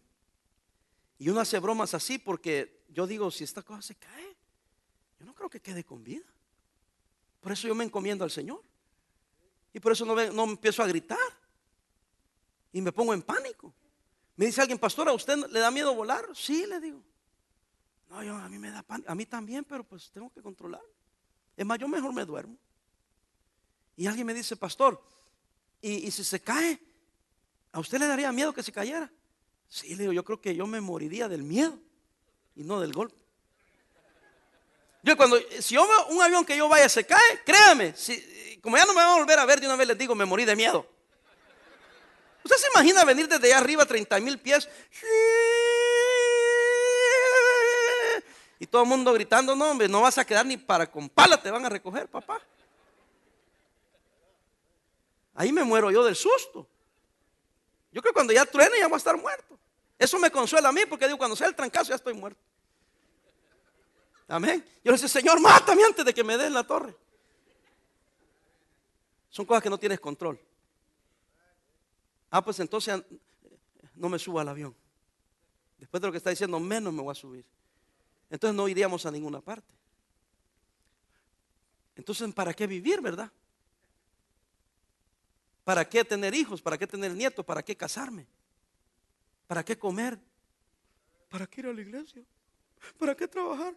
[1.19, 4.37] Y uno hace bromas así porque yo digo, si esta cosa se cae,
[5.19, 6.27] yo no creo que quede con vida.
[7.41, 8.63] Por eso yo me encomiendo al Señor.
[9.73, 11.19] Y por eso no, no empiezo a gritar.
[12.73, 13.73] Y me pongo en pánico.
[14.37, 16.27] Me dice alguien, pastor, ¿a usted le da miedo volar?
[16.35, 17.03] Sí, le digo.
[18.09, 19.11] No, yo, a mí me da pánico.
[19.11, 20.83] A mí también, pero pues tengo que controlar.
[21.57, 22.57] Es más, yo mejor me duermo.
[23.97, 25.01] Y alguien me dice, pastor,
[25.81, 26.81] ¿y, si se cae?
[27.73, 29.11] ¿A usted le daría miedo que se cayera?
[29.69, 31.79] Sí, le digo, yo creo que yo me moriría del miedo
[32.57, 33.17] y no del golpe.
[35.03, 38.77] Yo cuando, si yo veo un avión que yo vaya se cae, créame, si, como
[38.77, 40.45] ya no me van a volver a ver, de una vez les digo, me morí
[40.45, 40.89] de miedo.
[42.43, 44.69] ¿Usted se imagina venir desde allá arriba, 30 mil pies?
[48.59, 51.41] Y todo el mundo gritando, no, hombre, no vas a quedar ni para con pala,
[51.41, 52.41] te van a recoger, papá.
[55.35, 56.67] Ahí me muero yo del susto.
[57.93, 59.59] Yo creo que cuando ya truene ya voy a estar muerto.
[59.99, 62.41] Eso me consuela a mí porque digo, cuando sea el trancazo ya estoy muerto.
[64.29, 64.65] Amén.
[64.83, 66.97] Yo le decía, Señor, mátame antes de que me den la torre.
[69.31, 70.41] Son cosas que no tienes control.
[72.31, 73.03] Ah, pues entonces
[73.95, 74.75] no me suba al avión.
[75.79, 77.45] Después de lo que está diciendo, menos me voy a subir.
[78.35, 79.73] Entonces no iríamos a ninguna parte.
[81.95, 83.31] Entonces, ¿para qué vivir, verdad?
[85.63, 86.61] ¿Para qué tener hijos?
[86.61, 87.45] ¿Para qué tener nietos?
[87.45, 88.27] ¿Para qué casarme?
[89.47, 90.19] ¿Para qué comer?
[91.29, 92.25] ¿Para qué ir a la iglesia?
[92.99, 93.73] ¿Para qué trabajar?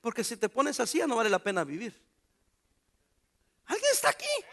[0.00, 2.00] Porque si te pones así ya no vale la pena vivir.
[3.66, 4.44] ¿Alguien está aquí?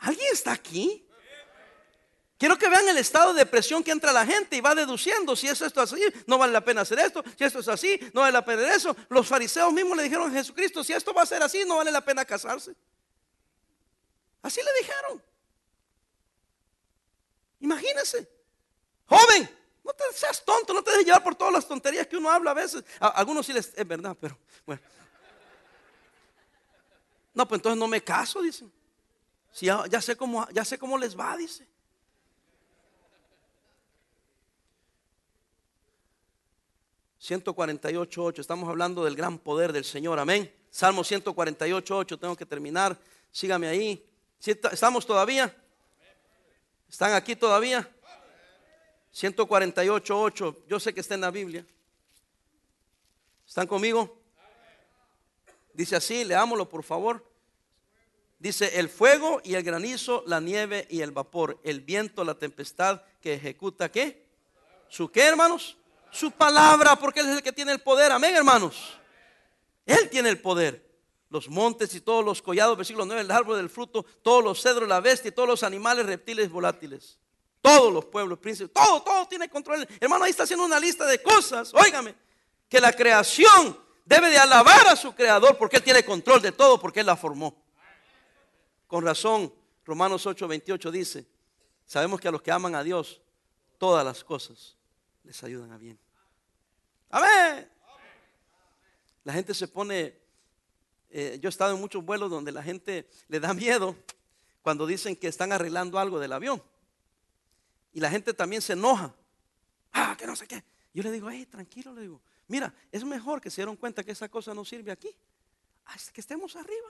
[0.00, 1.03] ¿Alguien está aquí?
[2.44, 5.48] Quiero que vean el estado de depresión que entra la gente y va deduciendo si
[5.48, 8.32] es esto así, no vale la pena hacer esto, si esto es así, no vale
[8.34, 8.94] la pena eso.
[9.08, 11.90] Los fariseos mismos le dijeron a Jesucristo, si esto va a ser así, no vale
[11.90, 12.74] la pena casarse.
[14.42, 15.22] Así le dijeron.
[17.60, 18.28] Imagínense,
[19.06, 19.48] joven,
[19.82, 22.50] no te seas tonto, no te dejes llevar por todas las tonterías que uno habla
[22.50, 22.84] a veces.
[23.00, 24.82] A algunos sí les es verdad, pero bueno.
[27.32, 28.70] No, pues entonces no me caso, dicen.
[29.50, 31.72] Si ya, sé cómo, ya sé cómo les va, dice.
[37.24, 40.52] 148.8, estamos hablando del gran poder del Señor, amén.
[40.70, 42.98] Salmo 148.8, tengo que terminar,
[43.32, 44.06] sígame ahí.
[44.44, 45.56] ¿Estamos todavía?
[46.86, 47.90] ¿Están aquí todavía?
[49.14, 51.64] 148.8, yo sé que está en la Biblia.
[53.48, 54.20] ¿Están conmigo?
[55.72, 57.26] Dice así, leámoslo por favor.
[58.38, 63.00] Dice, el fuego y el granizo, la nieve y el vapor, el viento, la tempestad
[63.22, 64.26] que ejecuta qué?
[64.90, 65.78] ¿Su qué, hermanos?
[66.14, 68.12] Su palabra, porque Él es el que tiene el poder.
[68.12, 68.94] Amén, hermanos.
[69.84, 70.82] Él tiene el poder.
[71.28, 74.88] Los montes y todos los collados, versículo 9, el árbol del fruto, todos los cedros,
[74.88, 77.18] la bestia y todos los animales, reptiles volátiles.
[77.60, 79.86] Todos los pueblos, príncipes, todo, todo tiene control.
[79.98, 81.72] Hermano, ahí está haciendo una lista de cosas.
[81.74, 82.14] Óigame,
[82.68, 86.78] que la creación debe de alabar a su creador porque Él tiene control de todo,
[86.78, 87.56] porque Él la formó.
[88.86, 89.52] Con razón,
[89.84, 91.26] Romanos 8, 28 dice,
[91.86, 93.20] sabemos que a los que aman a Dios,
[93.78, 94.76] todas las cosas
[95.24, 95.98] les ayudan a bien.
[97.10, 97.68] Amén.
[99.24, 100.14] La gente se pone,
[101.10, 103.96] eh, yo he estado en muchos vuelos donde la gente le da miedo
[104.62, 106.62] cuando dicen que están arreglando algo del avión.
[107.92, 109.14] Y la gente también se enoja.
[109.92, 110.62] Ah, que no sé qué.
[110.92, 114.12] Yo le digo, hey, tranquilo, le digo, mira, es mejor que se dieron cuenta que
[114.12, 115.10] esa cosa no sirve aquí,
[115.86, 116.88] hasta que estemos arriba.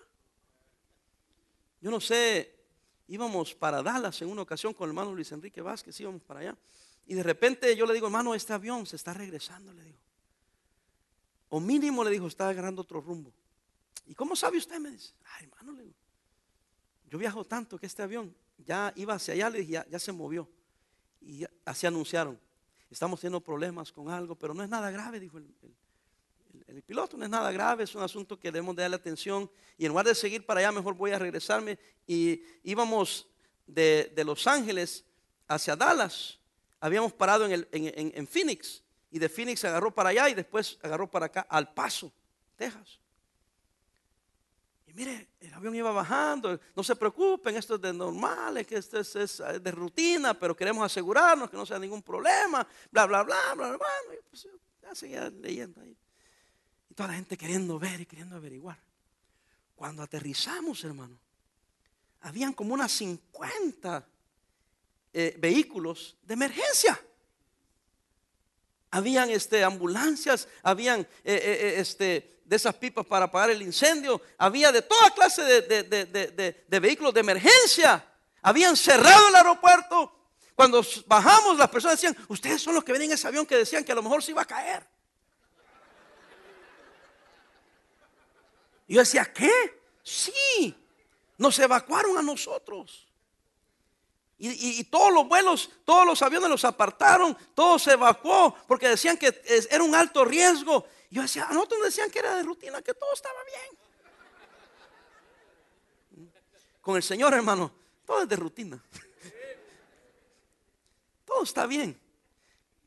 [1.81, 2.55] Yo no sé,
[3.09, 6.57] íbamos para Dallas en una ocasión con el hermano Luis Enrique Vázquez, íbamos para allá.
[7.07, 9.99] Y de repente yo le digo, hermano, este avión se está regresando, le digo.
[11.51, 13.33] O mínimo le dijo, está agarrando otro rumbo.
[14.07, 14.79] ¿Y cómo sabe usted?
[14.79, 15.97] Me dice, ay, hermano, le digo.
[17.11, 20.49] Yo viajo tanto que este avión ya iba hacia allá, le dije, ya, se movió.
[21.21, 22.39] Y así anunciaron
[22.95, 25.45] estamos teniendo problemas con algo, pero no es nada grave, dijo el,
[26.87, 29.51] piloto, no es nada grave, es un asunto que debemos darle atención.
[29.77, 31.79] Y en lugar de seguir para allá, mejor voy a regresarme.
[32.07, 33.27] Y íbamos
[33.67, 35.05] de, Los Ángeles
[35.49, 36.39] hacia Dallas,
[36.87, 41.27] habíamos parado en, en Phoenix, y de Phoenix agarró para allá y después agarró para
[41.27, 42.13] acá, al Paso,
[42.57, 42.99] Texas
[44.95, 49.43] mire, el avión iba bajando, no se preocupen, esto es de normal, que esto es,
[49.61, 53.89] de rutina, pero queremos asegurarnos que no sea ningún problema, bla, bla, bla, bla, bla.
[54.13, 54.49] Y pues,
[54.81, 55.97] ya seguía leyendo ahí.
[56.89, 58.79] Y toda la gente queriendo ver y queriendo averiguar.
[59.75, 61.19] Cuando aterrizamos, hermano,
[62.21, 64.07] habían como unas 50
[65.15, 67.01] eh, vehículos de emergencia
[68.95, 74.71] habían este, ambulancias, habían eh, eh, este, de esas pipas para apagar el incendio, había
[74.71, 78.07] de toda clase de, vehículos de emergencia,
[78.41, 80.13] habían cerrado el aeropuerto.
[80.55, 83.83] Cuando bajamos, las personas decían, ustedes son los que venían en ese avión que decían
[83.83, 84.87] que a lo mejor se iba a caer.
[88.87, 89.51] Y yo decía, ¿qué?
[90.05, 90.73] Sí,
[91.37, 93.04] nos evacuaron a nosotros.
[94.49, 99.17] Y, y, todos los vuelos, todos los aviones los apartaron, todo se evacuó porque decían
[99.17, 100.87] que era un alto riesgo.
[101.09, 103.79] Yo decía, a nosotros nos decían que era de rutina, que todo estaba bien.
[106.83, 107.73] Con el Señor, hermano,
[108.05, 108.79] todo es de rutina.
[111.25, 111.99] Todo está bien.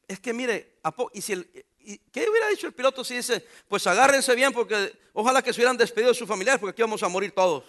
[0.08, 0.76] Es que mire,
[1.13, 1.65] y si el,
[2.12, 5.76] ¿qué hubiera dicho el piloto si dice, pues agárrense bien porque ojalá que se hubieran
[5.76, 7.63] despedido de sus familiares porque aquí vamos a morir todos?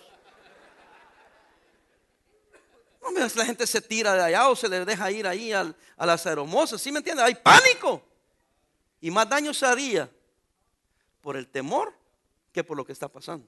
[3.35, 6.81] La gente se tira de allá o se le deja ir ahí a las aeromosas,
[6.81, 7.23] ¿sí me entiende?
[7.23, 8.03] Hay pánico.
[9.01, 10.11] Y más daño se haría
[11.21, 11.93] por el temor
[12.53, 13.47] que por lo que está pasando.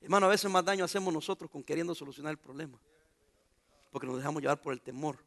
[0.00, 2.78] Hermano, a veces más daño hacemos nosotros con queriendo solucionar el problema.
[3.90, 5.18] Porque nos dejamos llevar por el temor.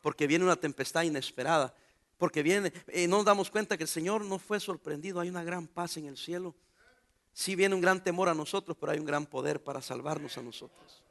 [0.00, 1.74] Porque viene una tempestad inesperada.
[2.16, 5.20] Porque viene, y no nos damos cuenta que el Señor no fue sorprendido.
[5.20, 6.54] Hay una gran paz en el cielo.
[7.32, 10.42] Sí viene un gran temor a nosotros, pero hay un gran poder para salvarnos a
[10.42, 11.02] nosotros.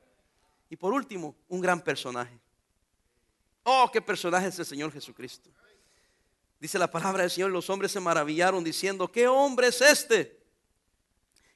[0.69, 2.39] Y por último, un gran personaje.
[3.63, 5.49] Oh, qué personaje es el Señor Jesucristo.
[6.59, 10.39] Dice la palabra del Señor, los hombres se maravillaron diciendo, ¿qué hombre es este?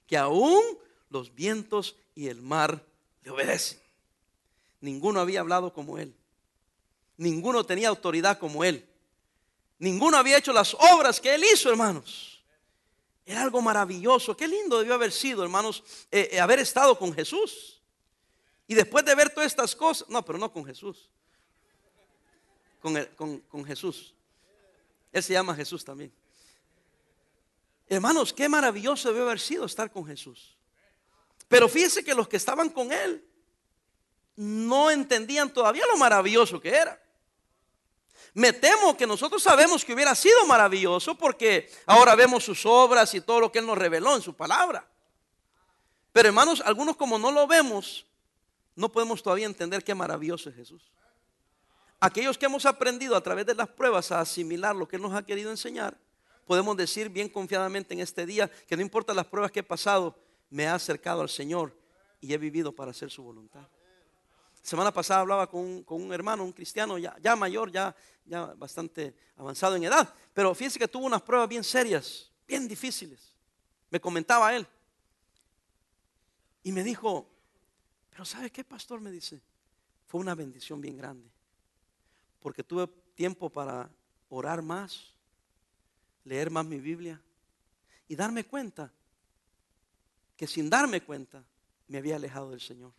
[0.07, 0.61] Que aún
[1.09, 2.83] los vientos y el mar
[3.23, 3.79] le obedecen.
[4.81, 6.15] Ninguno había hablado como él.
[7.17, 8.85] Ninguno tenía autoridad como él.
[9.77, 12.34] Ninguno había hecho las obras que él hizo, hermanos.
[13.25, 14.37] Era algo maravilloso.
[14.37, 17.81] Qué lindo debió haber sido, hermanos, eh, eh, haber estado con Jesús.
[18.67, 21.09] Y después de ver todas estas cosas, no, pero no con Jesús.
[22.81, 24.13] Con, con Jesús.
[25.11, 26.13] Él se llama Jesús también.
[27.87, 30.55] Hermanos, qué maravilloso debe haber sido estar con Jesús.
[31.47, 33.23] Pero fíjense que los que estaban con Él
[34.35, 37.01] no entendían todavía lo maravilloso que era.
[38.35, 43.21] Me temo que nosotros sabemos que hubiera sido maravilloso porque ahora vemos sus obras y
[43.21, 44.87] todo lo que Él nos reveló en su palabra.
[46.13, 48.05] Pero hermanos, algunos como no lo vemos,
[48.75, 50.91] no podemos todavía entender qué maravilloso es Jesús
[52.05, 55.13] aquellos que hemos aprendido a través de las pruebas a asimilar lo que Él nos
[55.13, 55.97] ha querido enseñar,
[56.45, 60.15] podemos decir bien confiadamente en este día que no importa las pruebas que he pasado,
[60.49, 61.75] me he acercado al Señor
[62.21, 63.67] y he vivido para hacer su voluntad.
[64.65, 69.83] Semana pasada hablaba con un, hermano, un cristiano ya, mayor, ya, ya bastante avanzado en
[69.83, 73.31] edad, pero fíjense que tuvo unas pruebas bien serias, bien difíciles.
[73.91, 74.65] Me comentaba él.
[76.63, 77.29] Y me dijo,
[78.09, 78.99] pero ¿sabe qué, pastor?
[79.01, 79.39] Me dice,
[80.07, 81.29] fue una bendición bien grande
[82.39, 83.87] porque tuve tiempo para
[84.29, 85.13] orar más,
[86.23, 87.21] leer más mi Biblia
[88.07, 88.91] y darme cuenta
[90.35, 91.43] que sin darme cuenta
[91.87, 92.93] me había alejado del Señor.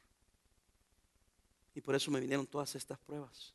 [1.76, 3.52] Y por eso me vinieron todas estas pruebas.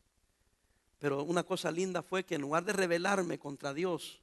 [1.00, 4.22] Pero una cosa linda fue que en lugar de rebelarme contra Dios,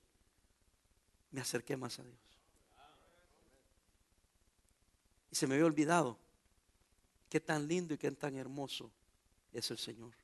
[1.32, 2.20] me acerqué más a Dios.
[5.32, 6.16] Y se me había olvidado
[7.28, 8.88] qué tan lindo y qué tan hermoso
[9.52, 10.14] es el Señor.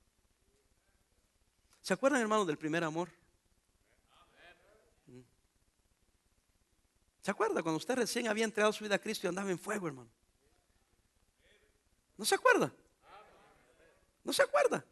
[1.83, 3.11] ¿Se acuerdan, hermanos, del primer amor?
[5.09, 5.21] Mm.
[7.23, 9.89] ¿Se acuerda cuando usted recién había entregado su vida a Cristo y andaba en fuego,
[9.89, 10.11] hermano?
[12.17, 12.73] ¿No se acuerda?
[14.25, 14.85] ¿No se acuerda?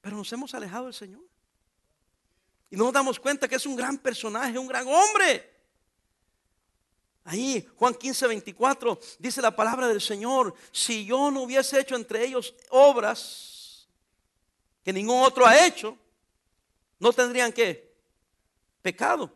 [0.00, 1.22] Pero nos hemos alejado del Señor.
[2.70, 5.50] Y no nos damos cuenta que es un gran personaje, un gran hombre.
[7.24, 12.24] Ahí, Juan 15, 24, dice la palabra del Señor, si yo no hubiese hecho entre
[12.24, 13.86] ellos obras
[14.82, 15.96] que ningún otro ha hecho,
[16.98, 17.94] no tendrían que
[18.80, 19.30] pecado.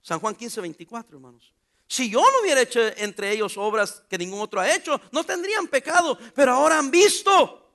[0.00, 1.52] San Juan 15, 24, hermanos.
[1.88, 5.68] Si yo no hubiera hecho entre ellos obras que ningún otro ha hecho, no tendrían
[5.68, 7.65] pecado, pero ahora han visto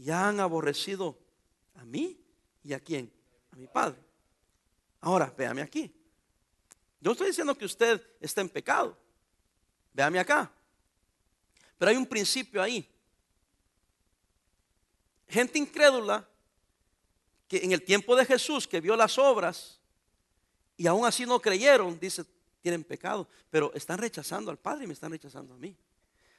[0.00, 1.18] y han aborrecido
[1.74, 2.18] a mí
[2.64, 3.12] y a quién,
[3.52, 3.98] a mi Padre.
[5.02, 5.94] Ahora, véame aquí.
[7.02, 8.96] Yo estoy diciendo que usted está en pecado.
[9.92, 10.50] Véame acá.
[11.76, 12.88] Pero hay un principio ahí.
[15.28, 16.26] Gente incrédula
[17.46, 19.78] que en el tiempo de Jesús que vio las obras
[20.78, 22.24] y aún así no creyeron, dice,
[22.62, 25.76] tienen pecado, pero están rechazando al Padre y me están rechazando a mí.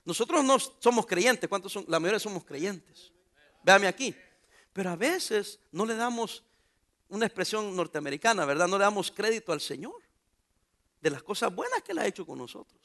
[0.03, 1.86] Nosotros no somos creyentes, ¿cuántos son?
[1.88, 3.12] La mayoría somos creyentes.
[3.64, 4.16] Véame aquí.
[4.74, 6.43] Pero a veces no le damos
[7.09, 8.68] una expresión norteamericana, ¿verdad?
[8.68, 10.01] No le damos crédito al Señor
[11.01, 12.80] de las cosas buenas que Él ha hecho con nosotros.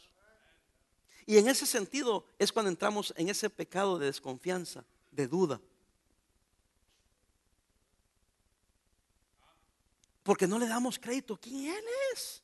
[1.27, 5.61] Y en ese sentido es cuando entramos en ese pecado de desconfianza, de duda.
[10.23, 12.43] Porque no le damos crédito quién Él es.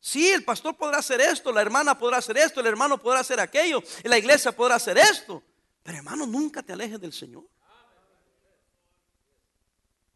[0.00, 3.38] Sí, el pastor podrá hacer esto, la hermana podrá hacer esto, el hermano podrá hacer
[3.38, 5.42] aquello, la iglesia podrá hacer esto.
[5.82, 7.44] Pero hermano, nunca te alejes del Señor.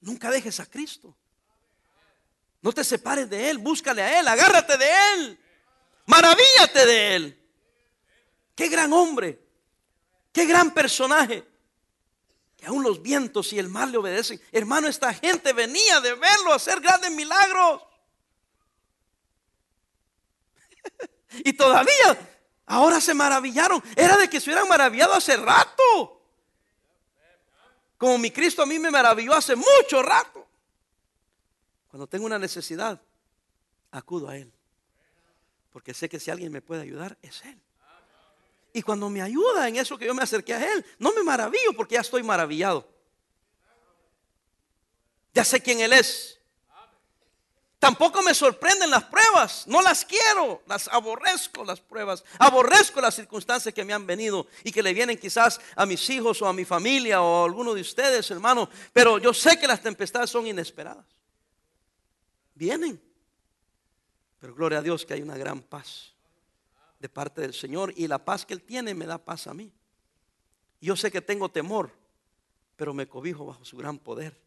[0.01, 1.17] Nunca dejes a Cristo.
[2.61, 5.39] No te separes de Él, búscale a Él, agárrate de Él.
[6.07, 7.41] Maravíllate de Él.
[8.55, 9.41] Qué gran hombre,
[10.33, 11.45] qué gran personaje.
[12.57, 14.41] Que aún los vientos y el mar le obedecen.
[14.53, 17.83] Hermano, esta gente venía de verlo hacer grandes milagros.
[21.45, 22.34] y todavía
[22.67, 23.83] Ahora se maravillaron.
[23.97, 26.23] Era de que se hubieran maravillado hace rato.
[27.99, 30.47] Como mi Cristo a mí me maravilló hace mucho rato.
[31.89, 33.01] Cuando tengo una necesidad,
[33.91, 34.53] acudo a Él.
[35.73, 37.61] Porque sé que si alguien me puede ayudar, es Él.
[38.73, 41.73] Y cuando me ayuda en eso que yo me acerqué a Él, no me maravillo
[41.77, 42.89] porque ya estoy maravillado.
[45.33, 46.41] Ya sé quién Él es.
[47.85, 53.75] Tampoco me sorprenden las pruebas, no las quiero, las aborrezco las pruebas, aborrezco las circunstancias
[53.75, 56.65] que me han venido y que le vienen quizás a mis hijos o a mi
[56.65, 61.05] familia o a alguno de ustedes, hermano, pero yo sé que las tempestades son inesperadas.
[62.55, 62.99] Vienen,
[64.41, 66.15] pero gloria a Dios que hay una gran paz
[66.99, 69.71] de parte del Señor y la paz que Él tiene me da paz a mí.
[70.81, 71.93] Yo sé que tengo temor,
[72.77, 74.41] pero me cobijo bajo su gran poder,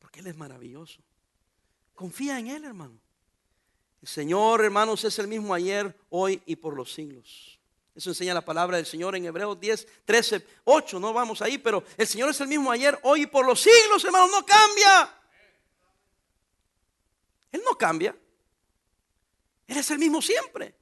[0.00, 1.00] porque Él es maravilloso.
[2.02, 2.98] Confía en Él, hermano.
[4.00, 7.60] El Señor, hermanos, es el mismo ayer, hoy y por los siglos.
[7.94, 10.98] Eso enseña la palabra del Señor en Hebreos 10, 13, 8.
[10.98, 14.04] No vamos ahí, pero el Señor es el mismo ayer, hoy y por los siglos,
[14.04, 14.26] hermano.
[14.26, 15.14] No cambia.
[17.52, 18.16] Él no cambia.
[19.68, 20.74] Él es el mismo siempre.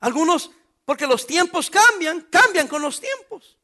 [0.00, 0.50] Algunos,
[0.86, 3.58] porque los tiempos cambian, cambian con los tiempos.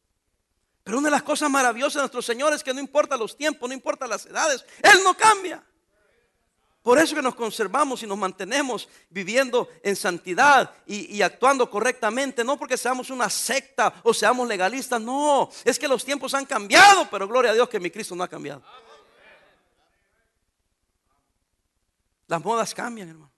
[0.85, 3.69] Pero una de las cosas maravillosas de nuestro Señor es que no importa los tiempos,
[3.69, 5.65] no importa las edades, Él no cambia.
[6.83, 12.59] Por eso que nos conservamos y nos mantenemos viviendo en santidad y, actuando correctamente, no
[12.59, 17.29] porque seamos una secta o seamos legalistas, no, es que los tiempos han cambiado, pero
[17.29, 18.65] gloria a Dios que mi Cristo no ha cambiado.
[22.27, 23.31] Las modas cambian, hermano.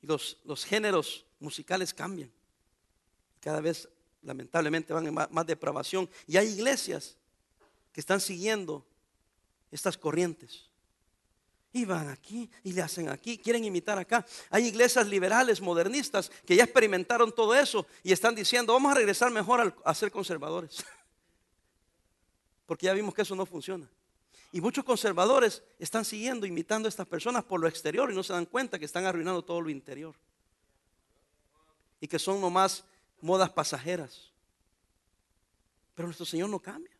[0.00, 2.30] Y los, los géneros musicales cambian
[3.42, 3.88] cada vez
[4.22, 6.08] lamentablemente van en más, depravación.
[6.26, 7.16] Y hay iglesias
[7.92, 8.86] que están siguiendo
[9.70, 10.70] estas corrientes.
[11.72, 14.24] Y van aquí y le hacen aquí, quieren imitar acá.
[14.50, 19.30] Hay iglesias liberales, modernistas, que ya experimentaron todo eso y están diciendo, vamos a regresar
[19.30, 20.84] mejor a ser conservadores.
[22.66, 23.88] Porque ya vimos que eso no funciona.
[24.52, 28.34] Y muchos conservadores están siguiendo, imitando a estas personas por lo exterior y no se
[28.34, 30.14] dan cuenta que están arruinando todo lo interior.
[31.98, 32.84] Y que son nomás
[33.22, 34.30] modas pasajeras.
[35.94, 36.92] Pero nuestro Señor no cambia.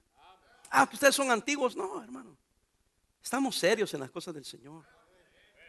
[0.70, 1.76] Ah, ustedes son antiguos.
[1.76, 2.36] No, hermano.
[3.22, 4.84] Estamos serios en las cosas del Señor.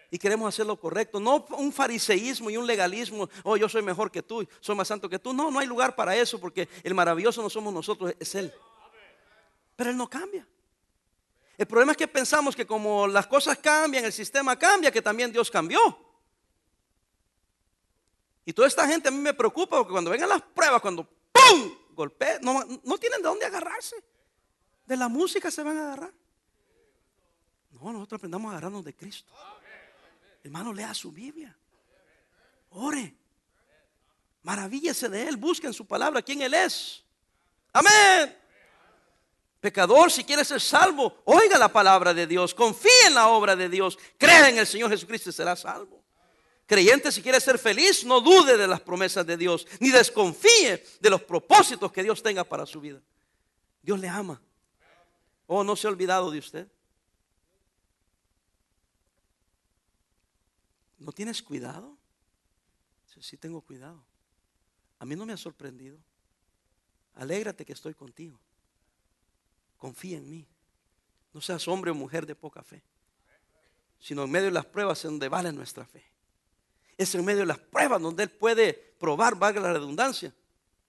[0.09, 1.19] Y queremos hacer lo correcto.
[1.19, 3.29] No un fariseísmo y un legalismo.
[3.43, 5.33] Oh, yo soy mejor que tú, soy más santo que tú.
[5.33, 8.53] No, no hay lugar para eso porque el maravilloso no somos nosotros, es Él.
[9.75, 10.47] Pero Él no cambia.
[11.57, 15.31] El problema es que pensamos que como las cosas cambian, el sistema cambia, que también
[15.31, 16.02] Dios cambió.
[18.45, 21.75] Y toda esta gente a mí me preocupa porque cuando vengan las pruebas, cuando ¡pum!
[21.91, 23.95] golpea, no, tienen de dónde agarrarse.
[24.85, 26.13] De la música se van a agarrar.
[27.71, 29.33] No, nosotros aprendamos a agarrarnos de Cristo.
[30.43, 31.55] Hermano, lea su Biblia.
[32.71, 33.15] Ore.
[34.41, 37.03] Maravíllese de Él, busquen su palabra, quién Él es.
[37.71, 38.37] Amén.
[39.61, 43.69] Pecador, si quieres ser salvo, oiga la palabra de Dios, confíe en la obra de
[43.69, 46.02] Dios, crea en el Señor Jesucristo y será salvo.
[46.65, 51.09] Creyente, si quiere ser feliz, no dude de las promesas de Dios, ni desconfíe de
[51.09, 53.01] los propósitos que Dios tenga para su vida.
[53.81, 54.41] Dios le ama.
[55.45, 56.67] Oh, no se ha olvidado de usted.
[60.97, 61.97] ¿No tienes cuidado?
[63.13, 64.01] Sí, sí tengo cuidado.
[64.99, 65.97] A mí no me ha sorprendido.
[67.15, 68.39] Alégrate que estoy contigo.
[69.77, 70.47] Confía en mí.
[71.33, 72.81] No seas hombre o mujer de poca fe,
[73.99, 76.12] sino en medio de las pruebas en donde vale nuestra fe.
[76.97, 80.33] Es en medio de las pruebas donde Él puede probar, valga la redundancia,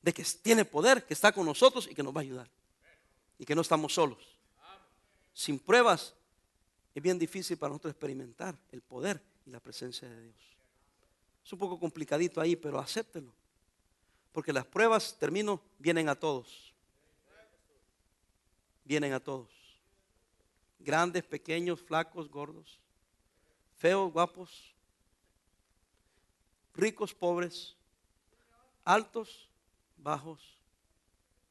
[0.03, 2.49] de que tiene poder, que está con nosotros y que nos va a ayudar.
[3.39, 4.39] Y que no estamos solos.
[5.33, 6.15] Sin pruebas
[6.95, 10.37] es bien difícil para nosotros experimentar el poder y la presencia de Dios.
[11.45, 13.33] Es un poco complicadito ahí, pero acéptelo.
[14.33, 16.73] Porque las pruebas, termino, vienen a todos.
[18.85, 19.51] Vienen a todos.
[20.79, 22.79] Grandes, pequeños, flacos, gordos.
[23.77, 24.74] Feos, guapos.
[26.75, 27.77] Ricos, pobres.
[28.85, 29.49] Altos,
[29.97, 30.59] bajos.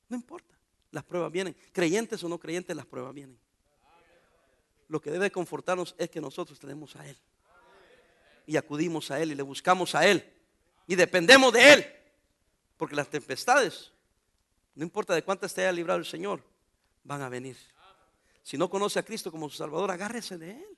[0.10, 0.54] No importa.
[0.92, 1.56] Las pruebas vienen.
[1.72, 3.40] Creyentes o no creyentes, las pruebas vienen.
[4.88, 7.18] Lo que debe confortarnos es que nosotros tenemos a Él
[8.46, 10.24] y acudimos a Él y le buscamos a Él
[10.88, 11.86] y dependemos de Él.
[12.78, 13.92] Porque las tempestades,
[14.76, 16.44] no importa de cuántas te haya librado el Señor,
[17.04, 17.58] van a venir.
[18.42, 20.78] Si no conoce a Cristo como su Salvador, agárrese de Él.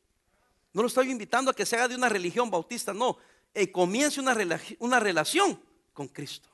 [0.72, 3.18] No lo estoy invitando a que se haga de una religión bautista, no.
[3.58, 4.36] Eh, comience una,
[4.80, 5.58] una relación
[5.94, 6.50] con Cristo.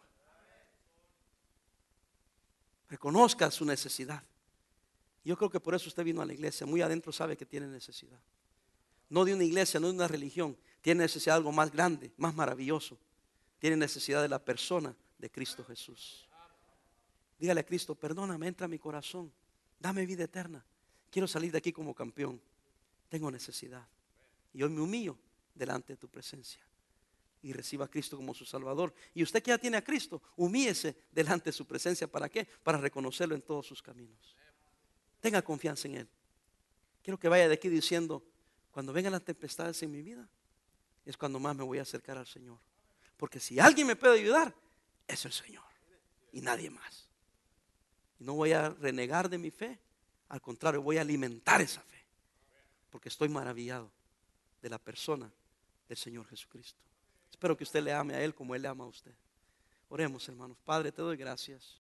[2.88, 4.24] Reconozca su necesidad.
[5.26, 6.68] Yo creo que por eso usted vino a la iglesia.
[6.68, 8.20] Muy adentro sabe que tiene necesidad.
[9.10, 12.36] No de una iglesia, no de una religión, tiene necesidad de algo más grande, más
[12.36, 13.00] maravilloso.
[13.58, 16.30] Tiene necesidad de la persona de Cristo Jesús.
[17.40, 19.34] Dígale a Cristo, perdóname, entra a mi corazón,
[19.80, 20.64] dame vida eterna.
[21.10, 22.40] Quiero salir de aquí como campeón.
[23.10, 23.88] Tengo necesidad.
[24.54, 25.18] Y hoy me humillo
[25.56, 26.64] delante de tu presencia.
[27.44, 28.94] Y reciba a Cristo como su Salvador.
[29.14, 32.08] Y usted que ya tiene a Cristo, humíese delante de su presencia.
[32.08, 32.48] ¿Para qué?
[32.64, 34.36] Para reconocerlo en todos sus caminos.
[35.20, 36.08] Tenga confianza en Él.
[37.04, 38.24] Quiero que vaya de aquí diciendo,
[38.72, 40.28] cuando vengan las tempestades en mi vida,
[41.06, 42.60] es cuando más me voy a acercar al Señor.
[43.18, 44.54] Porque si alguien me puede ayudar,
[45.08, 45.64] es el Señor
[46.32, 47.08] y nadie más.
[48.20, 49.80] Y no voy a renegar de mi fe,
[50.30, 52.06] al contrario, voy a alimentar esa fe.
[52.90, 53.92] Porque estoy maravillado
[54.62, 55.32] de la persona
[55.88, 56.80] del Señor Jesucristo.
[57.42, 59.16] Espero que usted le ame a Él como Él le ama a usted.
[59.90, 60.56] Oremos, hermanos.
[60.64, 61.76] Padre, te doy gracias.